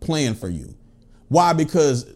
plan 0.00 0.34
for 0.34 0.48
you. 0.48 0.74
Why? 1.28 1.52
Because 1.52 2.13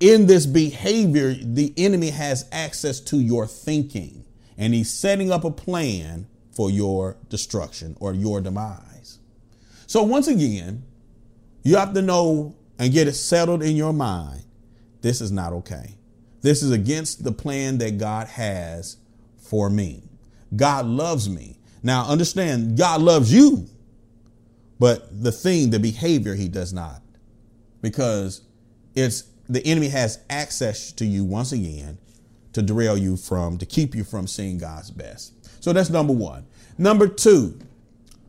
in 0.00 0.26
this 0.26 0.46
behavior, 0.46 1.34
the 1.34 1.72
enemy 1.76 2.10
has 2.10 2.46
access 2.52 3.00
to 3.00 3.20
your 3.20 3.46
thinking 3.46 4.24
and 4.56 4.74
he's 4.74 4.92
setting 4.92 5.30
up 5.30 5.44
a 5.44 5.50
plan 5.50 6.26
for 6.52 6.70
your 6.70 7.16
destruction 7.28 7.96
or 8.00 8.12
your 8.12 8.40
demise. 8.40 9.18
So, 9.86 10.02
once 10.02 10.28
again, 10.28 10.84
you 11.62 11.76
have 11.76 11.94
to 11.94 12.02
know 12.02 12.56
and 12.78 12.92
get 12.92 13.08
it 13.08 13.14
settled 13.14 13.62
in 13.62 13.76
your 13.76 13.92
mind 13.92 14.44
this 15.04 15.20
is 15.20 15.30
not 15.30 15.52
okay. 15.52 15.98
This 16.40 16.62
is 16.62 16.70
against 16.70 17.24
the 17.24 17.30
plan 17.30 17.76
that 17.76 17.98
God 17.98 18.26
has 18.26 18.96
for 19.36 19.68
me. 19.68 20.02
God 20.56 20.86
loves 20.86 21.28
me. 21.28 21.58
Now, 21.82 22.06
understand, 22.06 22.78
God 22.78 23.02
loves 23.02 23.30
you, 23.30 23.68
but 24.78 25.22
the 25.22 25.30
thing, 25.30 25.68
the 25.68 25.78
behavior, 25.78 26.34
he 26.34 26.48
does 26.48 26.72
not. 26.72 27.02
Because 27.82 28.40
it's 28.94 29.24
the 29.48 29.64
enemy 29.66 29.88
has 29.88 30.18
access 30.30 30.92
to 30.92 31.04
you 31.04 31.24
once 31.24 31.52
again 31.52 31.98
to 32.52 32.62
derail 32.62 32.96
you 32.96 33.16
from, 33.16 33.58
to 33.58 33.66
keep 33.66 33.94
you 33.94 34.04
from 34.04 34.26
seeing 34.26 34.58
God's 34.58 34.90
best. 34.90 35.32
So 35.62 35.72
that's 35.72 35.90
number 35.90 36.12
one. 36.12 36.46
Number 36.78 37.06
two, 37.08 37.58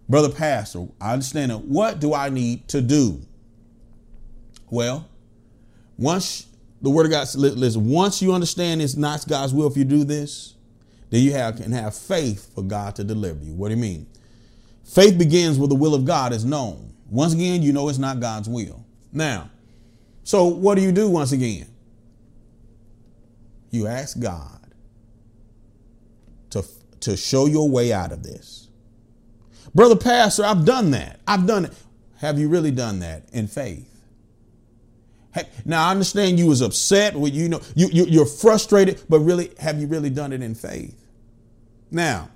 brother 0.10 0.29
pastor, 0.29 0.88
I 1.00 1.13
understand. 1.13 1.51
What 1.69 2.00
do 2.00 2.13
I 2.13 2.29
need 2.29 2.67
to 2.69 2.81
do? 2.81 3.22
Well, 4.69 5.07
once 5.98 6.48
the 6.81 6.89
word 6.89 7.05
of 7.05 7.12
God, 7.12 7.27
listen, 7.36 7.89
once 7.89 8.22
you 8.22 8.34
understand 8.34 8.81
it's 8.81 8.95
not 8.95 9.27
God's 9.27 9.53
will 9.53 9.67
if 9.67 9.77
you 9.77 9.86
do 9.86 10.03
this, 10.03 10.55
then 11.10 11.22
you 11.22 11.31
have, 11.34 11.57
can 11.57 11.72
have 11.72 11.95
faith 11.95 12.53
for 12.53 12.63
God 12.63 12.95
to 12.95 13.03
deliver 13.03 13.43
you. 13.43 13.53
What 13.53 13.69
do 13.69 13.75
you 13.75 13.81
mean? 13.81 14.07
Faith 14.84 15.17
begins 15.17 15.57
with 15.57 15.69
the 15.69 15.75
will 15.75 15.95
of 15.95 16.05
God 16.05 16.34
is 16.34 16.45
known. 16.45 16.93
Once 17.10 17.34
again, 17.34 17.62
you 17.62 17.72
know 17.72 17.89
it's 17.89 17.98
not 17.98 18.19
God's 18.19 18.50
will. 18.50 18.86
Now, 19.12 19.50
so 20.25 20.46
what 20.46 20.75
do 20.75 20.82
you 20.82 20.91
do 20.91 21.08
once 21.08 21.32
again? 21.32 21.67
You 23.70 23.88
ask 23.88 24.20
God 24.20 24.60
to, 26.50 26.65
to 27.01 27.15
show 27.15 27.46
your 27.46 27.69
way 27.69 27.93
out 27.93 28.12
of 28.12 28.23
this. 28.23 28.67
Brother 29.76 29.95
Pastor, 29.95 30.43
I've 30.43 30.65
done 30.65 30.91
that. 30.91 31.19
I've 31.28 31.45
done 31.45 31.65
it. 31.65 31.73
Have 32.17 32.39
you 32.39 32.49
really 32.49 32.71
done 32.71 32.99
that 32.99 33.30
in 33.34 33.47
faith? 33.47 33.91
Now 35.65 35.88
I 35.88 35.91
understand 35.91 36.39
you 36.39 36.47
was 36.47 36.62
upset 36.62 37.13
you 37.13 37.49
know 37.49 37.62
you, 37.76 37.89
you 37.91 38.06
you're 38.06 38.26
frustrated, 38.26 39.04
but 39.10 39.19
really 39.19 39.52
have 39.60 39.80
you 39.80 39.86
really 39.86 40.10
done 40.10 40.34
it 40.34 40.41
in 40.41 40.56
faith? 40.56 40.99
Now, 41.91 42.30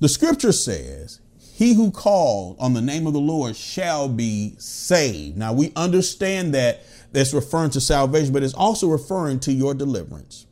the 0.00 0.08
scripture 0.08 0.52
says 0.52 1.20
he 1.56 1.72
who 1.72 1.90
called 1.90 2.58
on 2.60 2.74
the 2.74 2.82
name 2.82 3.06
of 3.06 3.14
the 3.14 3.18
Lord 3.18 3.56
shall 3.56 4.10
be 4.10 4.56
saved. 4.58 5.38
Now 5.38 5.54
we 5.54 5.72
understand 5.74 6.52
that 6.52 6.82
that's 7.12 7.32
referring 7.32 7.70
to 7.70 7.80
salvation, 7.80 8.30
but 8.34 8.42
it's 8.42 8.52
also 8.52 8.88
referring 8.90 9.40
to 9.40 9.52
your 9.54 9.72
deliverance. 9.72 10.44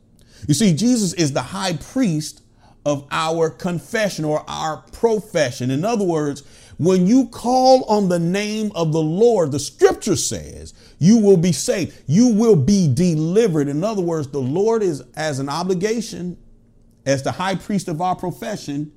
You 0.47 0.55
see, 0.55 0.73
Jesus 0.73 1.13
is 1.13 1.31
the 1.31 1.43
high 1.43 1.73
priest 1.73 2.41
of 2.87 3.07
our 3.11 3.51
confession 3.51 4.25
or 4.25 4.43
our 4.47 4.77
profession. 4.93 5.69
In 5.69 5.85
other 5.85 6.03
words, 6.03 6.41
when 6.77 7.05
you 7.05 7.27
call 7.27 7.83
on 7.83 8.09
the 8.09 8.17
name 8.17 8.71
of 8.73 8.91
the 8.91 8.97
Lord, 8.97 9.51
the 9.51 9.59
scripture 9.59 10.15
says 10.15 10.73
you 10.97 11.19
will 11.19 11.37
be 11.37 11.51
saved. 11.51 12.01
You 12.07 12.29
will 12.29 12.55
be 12.55 12.91
delivered. 12.91 13.67
In 13.67 13.83
other 13.83 14.01
words, 14.01 14.29
the 14.29 14.41
Lord 14.41 14.81
is 14.81 15.03
as 15.15 15.37
an 15.37 15.49
obligation 15.49 16.35
as 17.05 17.21
the 17.21 17.33
high 17.33 17.57
priest 17.57 17.89
of 17.89 18.01
our 18.01 18.15
profession 18.15 18.91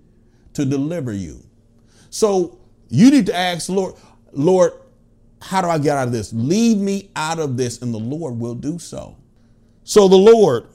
to 0.55 0.65
deliver 0.65 1.13
you. 1.13 1.45
So 2.11 2.59
you 2.89 3.11
need 3.11 3.27
to 3.27 3.35
ask 3.35 3.69
Lord, 3.69 3.95
Lord, 4.33 4.73
how 5.41 5.63
do 5.63 5.69
I 5.69 5.79
get 5.79 5.97
out 5.97 6.09
of 6.09 6.13
this? 6.13 6.33
Lead 6.33 6.79
me 6.79 7.11
out 7.15 7.39
of 7.39 7.57
this, 7.57 7.81
and 7.81 7.95
the 7.95 7.99
Lord 7.99 8.39
will 8.39 8.55
do 8.55 8.79
so. 8.79 9.17
So 9.85 10.09
the 10.09 10.17
Lord 10.17 10.67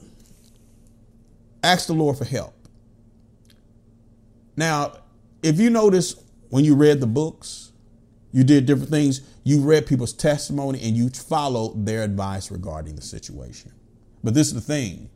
asked 1.62 1.86
the 1.86 1.94
Lord 1.94 2.16
for 2.18 2.24
help. 2.24 2.54
Now, 4.56 4.98
if 5.42 5.58
you 5.58 5.70
notice 5.70 6.16
when 6.48 6.64
you 6.64 6.74
read 6.74 7.00
the 7.00 7.06
books, 7.06 7.72
you 8.32 8.44
did 8.44 8.66
different 8.66 8.90
things, 8.90 9.20
you 9.44 9.60
read 9.60 9.86
people's 9.86 10.12
testimony 10.12 10.80
and 10.82 10.96
you 10.96 11.08
followed 11.08 11.86
their 11.86 12.02
advice 12.02 12.50
regarding 12.50 12.96
the 12.96 13.02
situation. 13.02 13.72
But 14.22 14.34
this 14.34 14.48
is 14.48 14.54
the 14.54 14.60
thing 14.60 15.10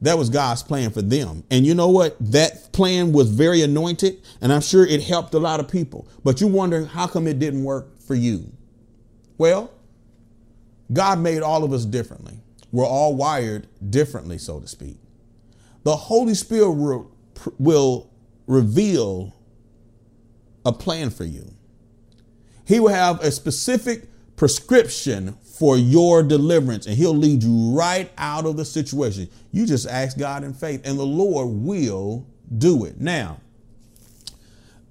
that 0.00 0.16
was 0.16 0.30
God's 0.30 0.62
plan 0.62 0.90
for 0.90 1.02
them. 1.02 1.42
And 1.50 1.66
you 1.66 1.74
know 1.74 1.88
what? 1.88 2.16
That 2.20 2.72
plan 2.72 3.12
was 3.12 3.30
very 3.30 3.62
anointed, 3.62 4.22
and 4.40 4.52
I'm 4.52 4.60
sure 4.60 4.86
it 4.86 5.02
helped 5.02 5.34
a 5.34 5.38
lot 5.38 5.60
of 5.60 5.68
people. 5.68 6.06
But 6.22 6.40
you 6.40 6.46
wonder 6.46 6.84
how 6.84 7.06
come 7.06 7.26
it 7.26 7.38
didn't 7.38 7.64
work 7.64 8.00
for 8.00 8.14
you? 8.14 8.52
Well, 9.38 9.72
God 10.92 11.18
made 11.18 11.42
all 11.42 11.64
of 11.64 11.72
us 11.72 11.84
differently. 11.84 12.40
We're 12.70 12.86
all 12.86 13.16
wired 13.16 13.66
differently, 13.90 14.38
so 14.38 14.60
to 14.60 14.68
speak. 14.68 14.98
The 15.82 15.96
Holy 15.96 16.34
Spirit 16.34 16.72
will, 16.72 17.10
will 17.58 18.10
reveal 18.46 19.34
a 20.64 20.72
plan 20.72 21.10
for 21.10 21.24
you. 21.24 21.54
He 22.64 22.78
will 22.78 22.88
have 22.88 23.20
a 23.22 23.30
specific 23.30 24.08
prescription 24.38 25.36
for 25.42 25.76
your 25.76 26.22
deliverance 26.22 26.86
and 26.86 26.96
he'll 26.96 27.14
lead 27.14 27.42
you 27.42 27.76
right 27.76 28.10
out 28.16 28.46
of 28.46 28.56
the 28.56 28.64
situation. 28.64 29.28
You 29.50 29.66
just 29.66 29.86
ask 29.86 30.16
God 30.16 30.44
in 30.44 30.54
faith 30.54 30.82
and 30.84 30.98
the 30.98 31.04
Lord 31.04 31.48
will 31.48 32.24
do 32.56 32.84
it. 32.84 33.00
Now, 33.00 33.40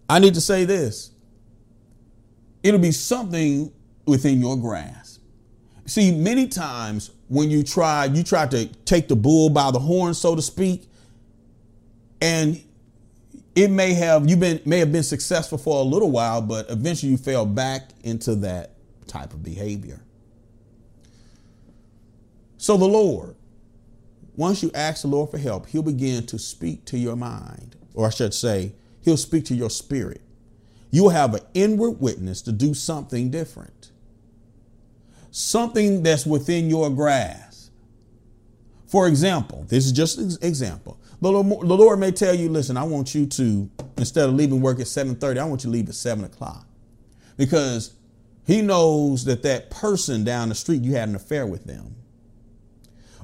I 0.09 0.19
need 0.19 0.33
to 0.33 0.41
say 0.41 0.65
this. 0.65 1.11
It'll 2.61 2.79
be 2.79 2.91
something 2.91 3.71
within 4.05 4.41
your 4.41 4.57
grasp. 4.57 5.21
See, 5.85 6.11
many 6.11 6.49
times 6.49 7.11
when 7.29 7.49
you 7.49 7.63
try, 7.63 8.05
you 8.05 8.23
try 8.23 8.47
to 8.47 8.65
take 8.83 9.07
the 9.07 9.15
bull 9.15 9.49
by 9.49 9.71
the 9.71 9.79
horn, 9.79 10.13
so 10.13 10.35
to 10.35 10.41
speak, 10.41 10.89
and 12.19 12.61
it 13.55 13.69
may 13.69 13.93
have 13.93 14.29
you 14.29 14.35
been 14.35 14.59
may 14.65 14.79
have 14.79 14.91
been 14.91 15.03
successful 15.03 15.57
for 15.57 15.79
a 15.79 15.83
little 15.83 16.11
while, 16.11 16.41
but 16.41 16.69
eventually 16.69 17.11
you 17.11 17.17
fell 17.17 17.45
back 17.45 17.91
into 18.03 18.35
that 18.35 18.76
type 19.07 19.33
of 19.33 19.43
behavior. 19.43 20.01
So 22.57 22.77
the 22.77 22.85
Lord, 22.85 23.35
once 24.35 24.61
you 24.61 24.71
ask 24.73 25.01
the 25.01 25.07
Lord 25.07 25.31
for 25.31 25.37
help, 25.37 25.67
He'll 25.67 25.83
begin 25.83 26.25
to 26.27 26.39
speak 26.39 26.85
to 26.85 26.97
your 26.97 27.15
mind, 27.15 27.75
or 27.93 28.07
I 28.07 28.09
should 28.09 28.33
say, 28.33 28.73
He'll 29.01 29.17
speak 29.17 29.45
to 29.45 29.55
your 29.55 29.69
spirit. 29.69 30.21
You'll 30.91 31.09
have 31.09 31.33
an 31.33 31.41
inward 31.53 31.99
witness 32.01 32.41
to 32.43 32.51
do 32.51 32.73
something 32.73 33.29
different, 33.29 33.91
something 35.31 36.03
that's 36.03 36.25
within 36.25 36.69
your 36.69 36.89
grasp. 36.89 37.71
For 38.87 39.07
example, 39.07 39.65
this 39.67 39.85
is 39.85 39.91
just 39.91 40.17
an 40.17 40.31
example. 40.41 40.97
The 41.19 41.29
Lord 41.29 41.99
may 41.99 42.11
tell 42.11 42.33
you, 42.33 42.47
listen, 42.47 42.77
I 42.77 42.83
want 42.83 43.13
you 43.13 43.25
to, 43.25 43.69
instead 43.97 44.29
of 44.29 44.35
leaving 44.35 44.61
work 44.61 44.79
at 44.79 44.85
7.30, 44.85 45.37
I 45.37 45.43
want 45.43 45.63
you 45.63 45.69
to 45.69 45.73
leave 45.73 45.89
at 45.89 45.95
7 45.95 46.23
o'clock. 46.23 46.65
Because 47.35 47.93
he 48.47 48.63
knows 48.63 49.25
that 49.25 49.43
that 49.43 49.69
person 49.69 50.23
down 50.23 50.49
the 50.49 50.55
street, 50.55 50.81
you 50.83 50.95
had 50.95 51.09
an 51.09 51.15
affair 51.15 51.45
with 51.45 51.65
them. 51.65 51.95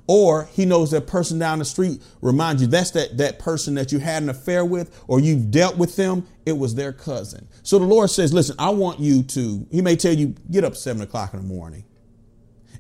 Or 0.08 0.46
he 0.54 0.66
knows 0.66 0.92
that 0.92 1.08
person 1.08 1.40
down 1.40 1.60
the 1.60 1.66
street 1.66 2.02
reminds 2.22 2.62
you 2.62 2.68
that's 2.68 2.92
that, 2.92 3.18
that 3.18 3.40
person 3.40 3.76
that 3.76 3.92
you 3.92 4.00
had 4.00 4.24
an 4.24 4.30
affair 4.30 4.66
with 4.66 5.04
or 5.08 5.22
you've 5.22 5.52
dealt 5.52 5.78
with 5.78 5.96
them. 5.96 6.28
It 6.46 6.58
was 6.58 6.76
their 6.76 6.94
cousin. 6.94 7.48
So 7.64 7.80
the 7.80 7.86
Lord 7.86 8.10
says, 8.12 8.34
listen, 8.34 8.58
I 8.60 8.70
want 8.72 9.00
you 9.00 9.24
to, 9.24 9.68
he 9.72 9.82
may 9.82 9.96
tell 9.96 10.14
you, 10.14 10.36
get 10.52 10.66
up 10.66 10.76
seven 10.76 11.02
o'clock 11.02 11.34
in 11.34 11.40
the 11.42 11.46
morning 11.48 11.86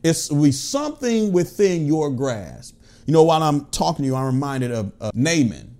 It's 0.03 0.29
be 0.29 0.51
something 0.51 1.31
within 1.33 1.87
your 1.87 2.11
grasp. 2.11 2.77
You 3.05 3.13
know, 3.13 3.23
while 3.23 3.43
I'm 3.43 3.65
talking 3.67 4.03
to 4.03 4.07
you, 4.07 4.15
I'm 4.15 4.25
reminded 4.27 4.71
of 4.71 4.93
uh, 5.01 5.11
Naaman. 5.13 5.77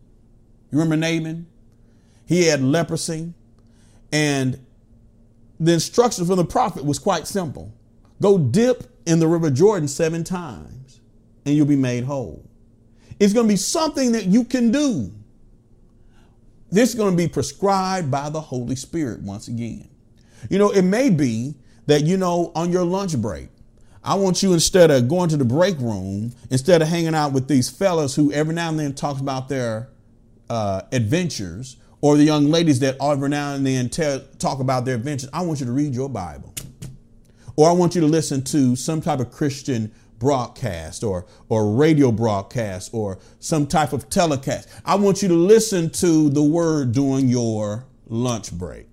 You 0.72 0.80
remember 0.80 0.98
Naaman? 0.98 1.48
He 2.26 2.48
had 2.48 2.62
leprosy, 2.62 3.34
and 4.12 4.66
the 5.64 5.74
instruction 5.74 6.26
from 6.26 6.38
the 6.38 6.46
prophet 6.46 6.84
was 6.84 7.00
quite 7.00 7.28
simple 7.28 7.74
go 8.22 8.38
dip 8.38 8.84
in 9.06 9.20
the 9.20 9.28
river 9.28 9.50
Jordan 9.50 9.88
seven 9.88 10.24
times, 10.24 11.02
and 11.46 11.56
you'll 11.56 11.66
be 11.66 11.76
made 11.76 12.06
whole. 12.06 12.46
It's 13.20 13.34
going 13.34 13.48
to 13.48 13.52
be 13.52 13.58
something 13.58 14.14
that 14.14 14.26
you 14.26 14.46
can 14.46 14.72
do. 14.72 15.12
This 16.72 16.90
is 16.90 16.96
going 16.96 17.12
to 17.12 17.18
be 17.18 17.28
prescribed 17.28 18.10
by 18.10 18.30
the 18.30 18.40
Holy 18.40 18.76
Spirit 18.76 19.22
once 19.22 19.48
again. 19.48 19.90
You 20.50 20.58
know, 20.58 20.72
it 20.72 20.84
may 20.84 21.10
be 21.10 21.56
that, 21.86 22.04
you 22.04 22.18
know, 22.18 22.52
on 22.56 22.72
your 22.72 22.84
lunch 22.84 23.18
break, 23.18 23.50
I 24.04 24.16
want 24.16 24.42
you 24.42 24.54
instead 24.54 24.90
of 24.90 25.08
going 25.08 25.30
to 25.30 25.38
the 25.38 25.46
break 25.46 25.78
room, 25.80 26.34
instead 26.50 26.82
of 26.82 26.88
hanging 26.88 27.16
out 27.16 27.32
with 27.32 27.48
these 27.48 27.70
fellas 27.70 28.16
who 28.16 28.32
every 28.32 28.54
now 28.54 28.70
and 28.70 28.80
then 28.80 28.94
talk 28.94 29.20
about 29.20 29.50
their 29.50 29.90
uh, 30.50 30.82
adventures, 30.92 31.78
or 32.04 32.18
the 32.18 32.24
young 32.26 32.52
ladies 32.52 32.82
that 32.82 32.98
every 33.02 33.30
now 33.30 33.54
and 33.54 33.66
then 33.66 33.88
tell, 33.90 34.20
talk 34.38 34.60
about 34.60 34.84
their 34.84 34.96
adventures, 34.96 35.30
I 35.32 35.42
want 35.42 35.62
you 35.62 35.66
to 35.66 35.72
read 35.72 35.96
your 35.96 36.10
Bible. 36.10 36.54
Or 37.56 37.70
I 37.70 37.72
want 37.72 37.96
you 37.96 38.02
to 38.02 38.08
listen 38.08 38.44
to 38.44 38.76
some 38.76 39.00
type 39.00 39.22
of 39.22 39.32
Christian 39.32 39.90
broadcast 40.20 41.06
or, 41.06 41.26
or 41.48 41.74
radio 41.74 42.12
broadcast 42.12 42.90
or 42.94 43.20
some 43.40 43.66
type 43.66 43.94
of 43.94 44.10
telecast. 44.10 44.68
I 44.84 44.96
want 44.96 45.22
you 45.22 45.30
to 45.30 45.34
listen 45.34 45.90
to 45.92 46.30
the 46.30 46.44
word 46.44 46.92
during 46.92 47.30
your 47.30 47.86
lunch 48.08 48.52
break. 48.52 48.88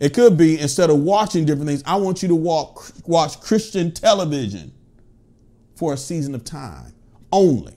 It 0.00 0.12
could 0.12 0.36
be 0.36 0.60
instead 0.60 0.90
of 0.90 0.98
watching 0.98 1.46
different 1.46 1.68
things, 1.68 1.82
I 1.86 1.96
want 1.96 2.20
you 2.20 2.28
to 2.28 2.34
walk, 2.34 2.92
watch 3.06 3.40
Christian 3.40 3.90
television 3.90 4.70
for 5.76 5.94
a 5.94 5.96
season 5.96 6.34
of 6.34 6.44
time 6.44 6.92
only. 7.32 7.74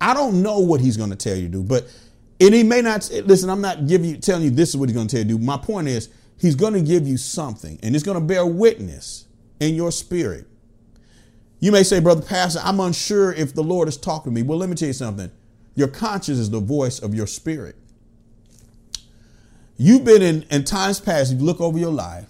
I 0.00 0.14
don't 0.14 0.40
know 0.40 0.60
what 0.60 0.80
he's 0.80 0.96
going 0.96 1.10
to 1.10 1.16
tell 1.16 1.34
you 1.34 1.46
to 1.46 1.52
do, 1.52 1.62
but 1.64 1.88
and 2.44 2.54
he 2.54 2.62
may 2.62 2.82
not 2.82 3.08
listen. 3.24 3.48
I'm 3.48 3.60
not 3.60 3.86
giving 3.86 4.10
you 4.10 4.16
telling 4.18 4.44
you 4.44 4.50
this 4.50 4.70
is 4.70 4.76
what 4.76 4.88
he's 4.88 4.96
going 4.96 5.08
to 5.08 5.16
tell 5.16 5.26
you. 5.26 5.38
My 5.38 5.56
point 5.56 5.88
is 5.88 6.10
he's 6.38 6.54
going 6.54 6.74
to 6.74 6.82
give 6.82 7.06
you 7.06 7.16
something, 7.16 7.78
and 7.82 7.94
it's 7.94 8.04
going 8.04 8.18
to 8.20 8.24
bear 8.24 8.44
witness 8.44 9.26
in 9.60 9.74
your 9.74 9.90
spirit. 9.90 10.46
You 11.60 11.72
may 11.72 11.82
say, 11.82 12.00
Brother 12.00 12.20
Pastor, 12.20 12.60
I'm 12.62 12.80
unsure 12.80 13.32
if 13.32 13.54
the 13.54 13.62
Lord 13.62 13.88
is 13.88 13.96
talking 13.96 14.32
to 14.32 14.34
me. 14.34 14.42
Well, 14.42 14.58
let 14.58 14.68
me 14.68 14.74
tell 14.74 14.88
you 14.88 14.92
something. 14.92 15.30
Your 15.74 15.88
conscience 15.88 16.38
is 16.38 16.50
the 16.50 16.60
voice 16.60 16.98
of 16.98 17.14
your 17.14 17.26
spirit. 17.26 17.76
You've 19.78 20.04
been 20.04 20.20
in, 20.22 20.42
in 20.50 20.64
times 20.64 21.00
past, 21.00 21.32
if 21.32 21.40
you 21.40 21.44
look 21.46 21.60
over 21.60 21.78
your 21.78 21.92
life, 21.92 22.28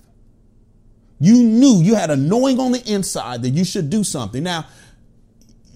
you 1.19 1.43
knew 1.43 1.81
you 1.83 1.95
had 1.95 2.11
a 2.11 2.17
knowing 2.17 2.61
on 2.61 2.73
the 2.73 2.83
inside 2.91 3.43
that 3.43 3.51
you 3.51 3.65
should 3.65 3.91
do 3.91 4.05
something. 4.05 4.43
Now, 4.43 4.67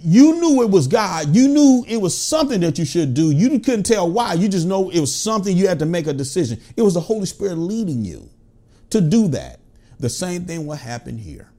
you 0.02 0.40
knew 0.40 0.62
it 0.62 0.70
was 0.70 0.86
God. 0.86 1.34
You 1.34 1.48
knew 1.48 1.84
it 1.88 1.96
was 1.96 2.16
something 2.16 2.60
that 2.60 2.78
you 2.78 2.84
should 2.84 3.14
do. 3.14 3.30
You 3.30 3.58
couldn't 3.58 3.84
tell 3.84 4.10
why. 4.10 4.34
You 4.34 4.48
just 4.48 4.66
know 4.66 4.90
it 4.90 5.00
was 5.00 5.14
something 5.14 5.56
you 5.56 5.68
had 5.68 5.78
to 5.80 5.86
make 5.86 6.06
a 6.06 6.12
decision. 6.12 6.60
It 6.76 6.82
was 6.82 6.94
the 6.94 7.00
Holy 7.00 7.26
Spirit 7.26 7.56
leading 7.56 8.04
you 8.04 8.28
to 8.90 9.00
do 9.00 9.28
that. 9.28 9.60
The 9.98 10.08
same 10.08 10.44
thing 10.44 10.66
will 10.66 10.76
happen 10.76 11.18
here. 11.18 11.50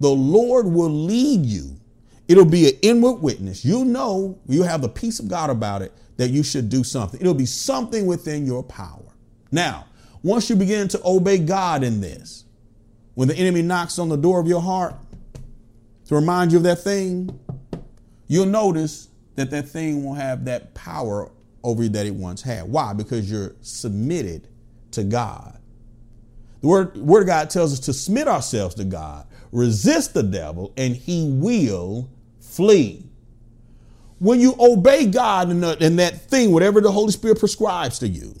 The 0.00 0.08
Lord 0.10 0.66
will 0.66 0.90
lead 0.90 1.44
you. 1.44 1.76
It'll 2.28 2.44
be 2.44 2.68
an 2.68 2.74
inward 2.82 3.22
witness. 3.22 3.64
You 3.64 3.84
know, 3.84 4.38
you 4.48 4.62
have 4.62 4.82
the 4.82 4.88
peace 4.88 5.20
of 5.20 5.28
God 5.28 5.50
about 5.50 5.82
it 5.82 5.92
that 6.16 6.30
you 6.30 6.42
should 6.42 6.68
do 6.68 6.82
something. 6.82 7.20
It'll 7.20 7.34
be 7.34 7.46
something 7.46 8.06
within 8.06 8.46
your 8.46 8.62
power. 8.62 9.12
Now, 9.52 9.86
once 10.22 10.50
you 10.50 10.56
begin 10.56 10.88
to 10.88 11.00
obey 11.04 11.38
God 11.38 11.84
in 11.84 12.00
this, 12.00 12.44
when 13.14 13.28
the 13.28 13.36
enemy 13.36 13.62
knocks 13.62 13.98
on 13.98 14.08
the 14.08 14.16
door 14.16 14.40
of 14.40 14.46
your 14.46 14.60
heart 14.60 14.94
to 16.08 16.14
remind 16.14 16.52
you 16.52 16.58
of 16.58 16.64
that 16.64 16.82
thing, 16.82 17.38
you'll 18.28 18.46
notice 18.46 19.08
that 19.36 19.50
that 19.50 19.68
thing 19.68 20.02
won't 20.02 20.18
have 20.18 20.44
that 20.46 20.74
power 20.74 21.30
over 21.62 21.82
you 21.82 21.88
that 21.90 22.06
it 22.06 22.14
once 22.14 22.42
had. 22.42 22.64
Why? 22.64 22.92
Because 22.92 23.30
you're 23.30 23.54
submitted 23.60 24.48
to 24.92 25.04
God. 25.04 25.58
The 26.60 26.68
word, 26.68 26.96
word 26.96 27.20
of 27.22 27.26
God 27.26 27.50
tells 27.50 27.72
us 27.72 27.80
to 27.80 27.92
submit 27.92 28.28
ourselves 28.28 28.74
to 28.76 28.84
God, 28.84 29.26
resist 29.52 30.14
the 30.14 30.22
devil, 30.22 30.72
and 30.76 30.96
he 30.96 31.30
will 31.30 32.08
flee. 32.40 33.04
When 34.18 34.40
you 34.40 34.54
obey 34.58 35.06
God 35.06 35.50
in, 35.50 35.60
the, 35.60 35.76
that 35.76 36.30
thing, 36.30 36.52
whatever 36.52 36.80
the 36.80 36.90
Holy 36.90 37.12
Spirit 37.12 37.38
prescribes 37.38 37.98
to 37.98 38.08
you, 38.08 38.34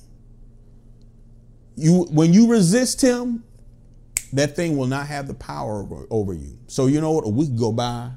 you 1.76 2.06
when 2.10 2.32
you 2.32 2.50
resist 2.50 3.02
him, 3.02 3.44
that 4.32 4.56
thing 4.56 4.76
will 4.78 4.86
not 4.86 5.06
have 5.06 5.28
the 5.28 5.34
power 5.34 5.82
over, 5.82 6.06
over 6.10 6.32
you. 6.32 6.58
So 6.68 6.86
you 6.86 7.00
know 7.00 7.12
what? 7.12 7.26
A 7.26 7.28
week 7.28 7.54
go 7.56 7.70
by 7.72 8.10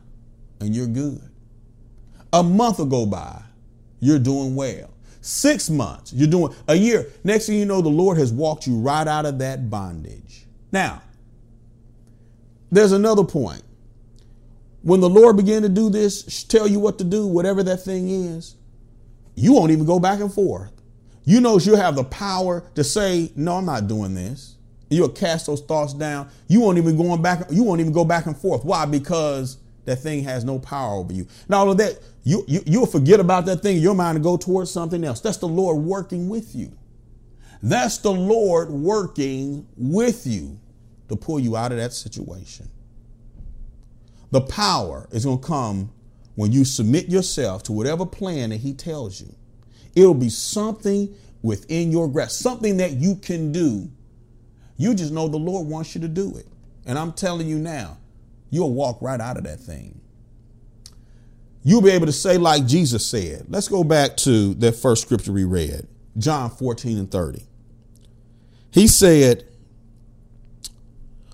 and 0.62 0.74
you're 0.74 0.88
good. 0.88 1.29
A 2.32 2.44
month 2.44 2.80
will 2.80 2.86
go 2.86 3.06
by, 3.06 3.42
you're 4.00 4.20
doing 4.20 4.56
well. 4.56 4.89
Six 5.22 5.70
months, 5.70 6.13
you're 6.13 6.28
doing 6.28 6.54
a 6.68 6.76
year. 6.76 7.08
Next 7.24 7.48
thing 7.48 7.60
you 7.60 7.65
know, 7.65 7.82
the 7.82 7.89
Lord 7.89 8.18
has 8.18 8.32
walked 8.32 8.68
you 8.68 8.78
right 8.80 9.08
out 9.08 9.26
of 9.26 9.39
that 9.39 9.70
bondage. 9.70 10.46
Now, 10.72 11.02
there's 12.72 12.92
another 12.92 13.24
point. 13.24 13.63
When 14.82 15.02
the 15.02 15.10
Lord 15.10 15.36
began 15.36 15.63
to 15.63 15.70
do 15.70 15.89
this, 15.89 16.44
tell 16.44 16.68
you 16.68 16.80
what 16.80 16.98
to 17.00 17.04
do, 17.04 17.28
whatever 17.28 17.63
that 17.63 17.78
thing 17.78 18.10
is, 18.10 18.56
you 19.36 19.54
won't 19.54 19.72
even 19.72 19.86
go 19.86 20.00
back 20.00 20.20
and 20.20 20.34
forth. 20.34 20.72
You 21.26 21.42
know 21.42 21.60
you'll 21.60 21.78
have 21.78 21.96
the 21.96 22.04
power 22.06 22.63
to 22.76 22.84
say, 22.84 23.32
no, 23.36 23.58
I'm 23.58 23.65
not 23.65 23.88
doing 23.88 24.15
this. 24.15 24.56
You'll 24.89 25.10
cast 25.10 25.46
those 25.46 25.62
thoughts 25.62 25.94
down. 25.94 26.30
You 26.48 26.62
won't 26.62 26.78
even 26.78 26.98
going 26.98 27.22
back, 27.22 27.46
you 27.52 27.63
won't 27.63 27.82
even 27.82 27.94
go 27.94 28.06
back 28.06 28.26
and 28.26 28.36
forth. 28.36 28.63
Why? 28.63 28.86
Because 28.86 29.58
that 29.89 29.97
thing 29.97 30.23
has 30.23 30.45
no 30.45 30.60
power 30.60 30.97
over 30.97 31.12
you. 31.12 31.28
Not 31.47 31.67
only 31.67 31.84
that, 31.84 31.99
you, 32.23 32.43
you, 32.47 32.62
you'll 32.67 32.86
forget 32.86 33.19
about 33.19 33.47
that 33.47 33.63
thing 33.63 33.78
in 33.78 33.82
your 33.82 33.95
mind 33.95 34.17
and 34.17 34.23
go 34.23 34.38
towards 34.38 34.69
something 34.69 35.04
else. 35.04 35.19
That's 35.19 35.38
the 35.38 35.47
Lord 35.47 35.78
working 35.78 36.30
with 36.30 36.56
you. 36.56 36.78
That's 37.63 37.97
the 37.97 38.12
Lord 38.12 38.69
working 38.69 39.67
with 39.75 40.28
you 40.28 40.60
to 41.08 41.15
pull 41.15 41.39
you 41.39 41.58
out 41.58 41.71
of 41.71 41.80
that 41.80 41.91
situation. 41.91 42.69
The 44.30 44.41
power 44.41 45.08
is 45.12 45.25
going 45.25 45.39
to 45.39 45.47
come 45.47 45.91
when 46.36 46.52
you 46.52 46.65
submit 46.65 47.10
yourself 47.10 47.63
to 47.63 47.71
whatever 47.71 48.06
plan 48.06 48.52
that 48.52 48.58
He 48.58 48.73
tells 48.73 49.19
you. 49.19 49.34
It'll 49.95 50.13
be 50.13 50.30
something 50.30 51.15
within 51.41 51.91
your 51.91 52.08
grasp, 52.08 52.43
something 52.43 52.78
that 52.78 52.91
you 52.91 53.15
can 53.15 53.52
do. 53.52 53.89
You 54.78 54.93
just 54.93 55.12
know 55.12 55.28
the 55.28 55.38
Lord 55.38 55.67
wants 55.67 55.95
you 55.95 56.02
to 56.02 56.08
do 56.08 56.38
it. 56.38 56.45
And 56.86 56.97
I'm 56.99 57.12
telling 57.12 57.47
you 57.47 57.58
now, 57.58 57.97
you'll 58.50 58.74
walk 58.74 59.02
right 59.02 59.20
out 59.20 59.38
of 59.38 59.44
that 59.44 59.60
thing. 59.60 60.00
You'll 61.64 61.82
be 61.82 61.92
able 61.92 62.06
to 62.06 62.12
say, 62.12 62.38
like 62.38 62.66
Jesus 62.66 63.06
said. 63.06 63.46
Let's 63.50 63.68
go 63.68 63.84
back 63.84 64.16
to 64.18 64.54
that 64.56 64.76
first 64.76 65.02
scripture 65.02 65.34
we 65.34 65.44
read, 65.44 65.88
John 66.18 66.50
14 66.50 66.98
and 66.98 67.12
30. 67.12 67.44
He 68.72 68.88
said, 68.88 69.46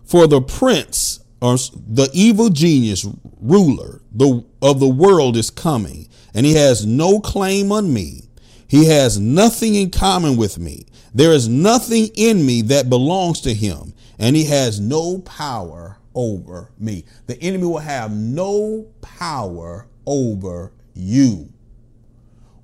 For 0.05 0.27
the 0.27 0.41
prince 0.41 1.19
or 1.41 1.55
the 1.55 2.09
evil 2.13 2.49
genius 2.49 3.05
ruler 3.39 4.01
the, 4.11 4.43
of 4.61 4.79
the 4.79 4.89
world 4.89 5.37
is 5.37 5.51
coming, 5.51 6.09
and 6.33 6.45
he 6.45 6.53
has 6.53 6.85
no 6.85 7.19
claim 7.19 7.71
on 7.71 7.93
me. 7.93 8.23
He 8.67 8.87
has 8.87 9.19
nothing 9.19 9.75
in 9.75 9.91
common 9.91 10.37
with 10.37 10.57
me. 10.57 10.85
There 11.13 11.31
is 11.31 11.47
nothing 11.47 12.09
in 12.15 12.45
me 12.45 12.63
that 12.63 12.89
belongs 12.89 13.41
to 13.41 13.53
him, 13.53 13.93
and 14.17 14.35
he 14.35 14.45
has 14.45 14.79
no 14.79 15.19
power 15.19 15.97
over 16.15 16.71
me. 16.79 17.05
The 17.27 17.39
enemy 17.41 17.65
will 17.65 17.79
have 17.79 18.11
no 18.11 18.87
power 19.01 19.87
over 20.05 20.71
you. 20.93 21.49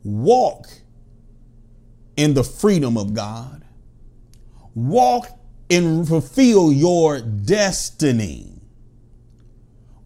Walk 0.04 0.68
in 2.18 2.34
the 2.34 2.44
freedom 2.44 2.98
of 2.98 3.14
God. 3.14 3.64
Walk 4.74 5.28
and 5.70 6.08
fulfill 6.08 6.72
your 6.72 7.22
destiny. 7.22 8.48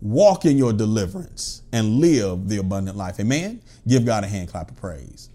Walk 0.02 0.46
in 0.46 0.58
your 0.58 0.74
deliverance 0.74 1.64
and 1.72 2.00
live 2.00 2.48
the 2.50 2.58
abundant 2.58 2.98
life. 2.98 3.20
Amen. 3.20 3.62
Give 3.88 4.06
God 4.06 4.24
a 4.24 4.28
hand 4.28 4.50
clap 4.50 4.70
of 4.70 4.78
praise. 4.78 5.30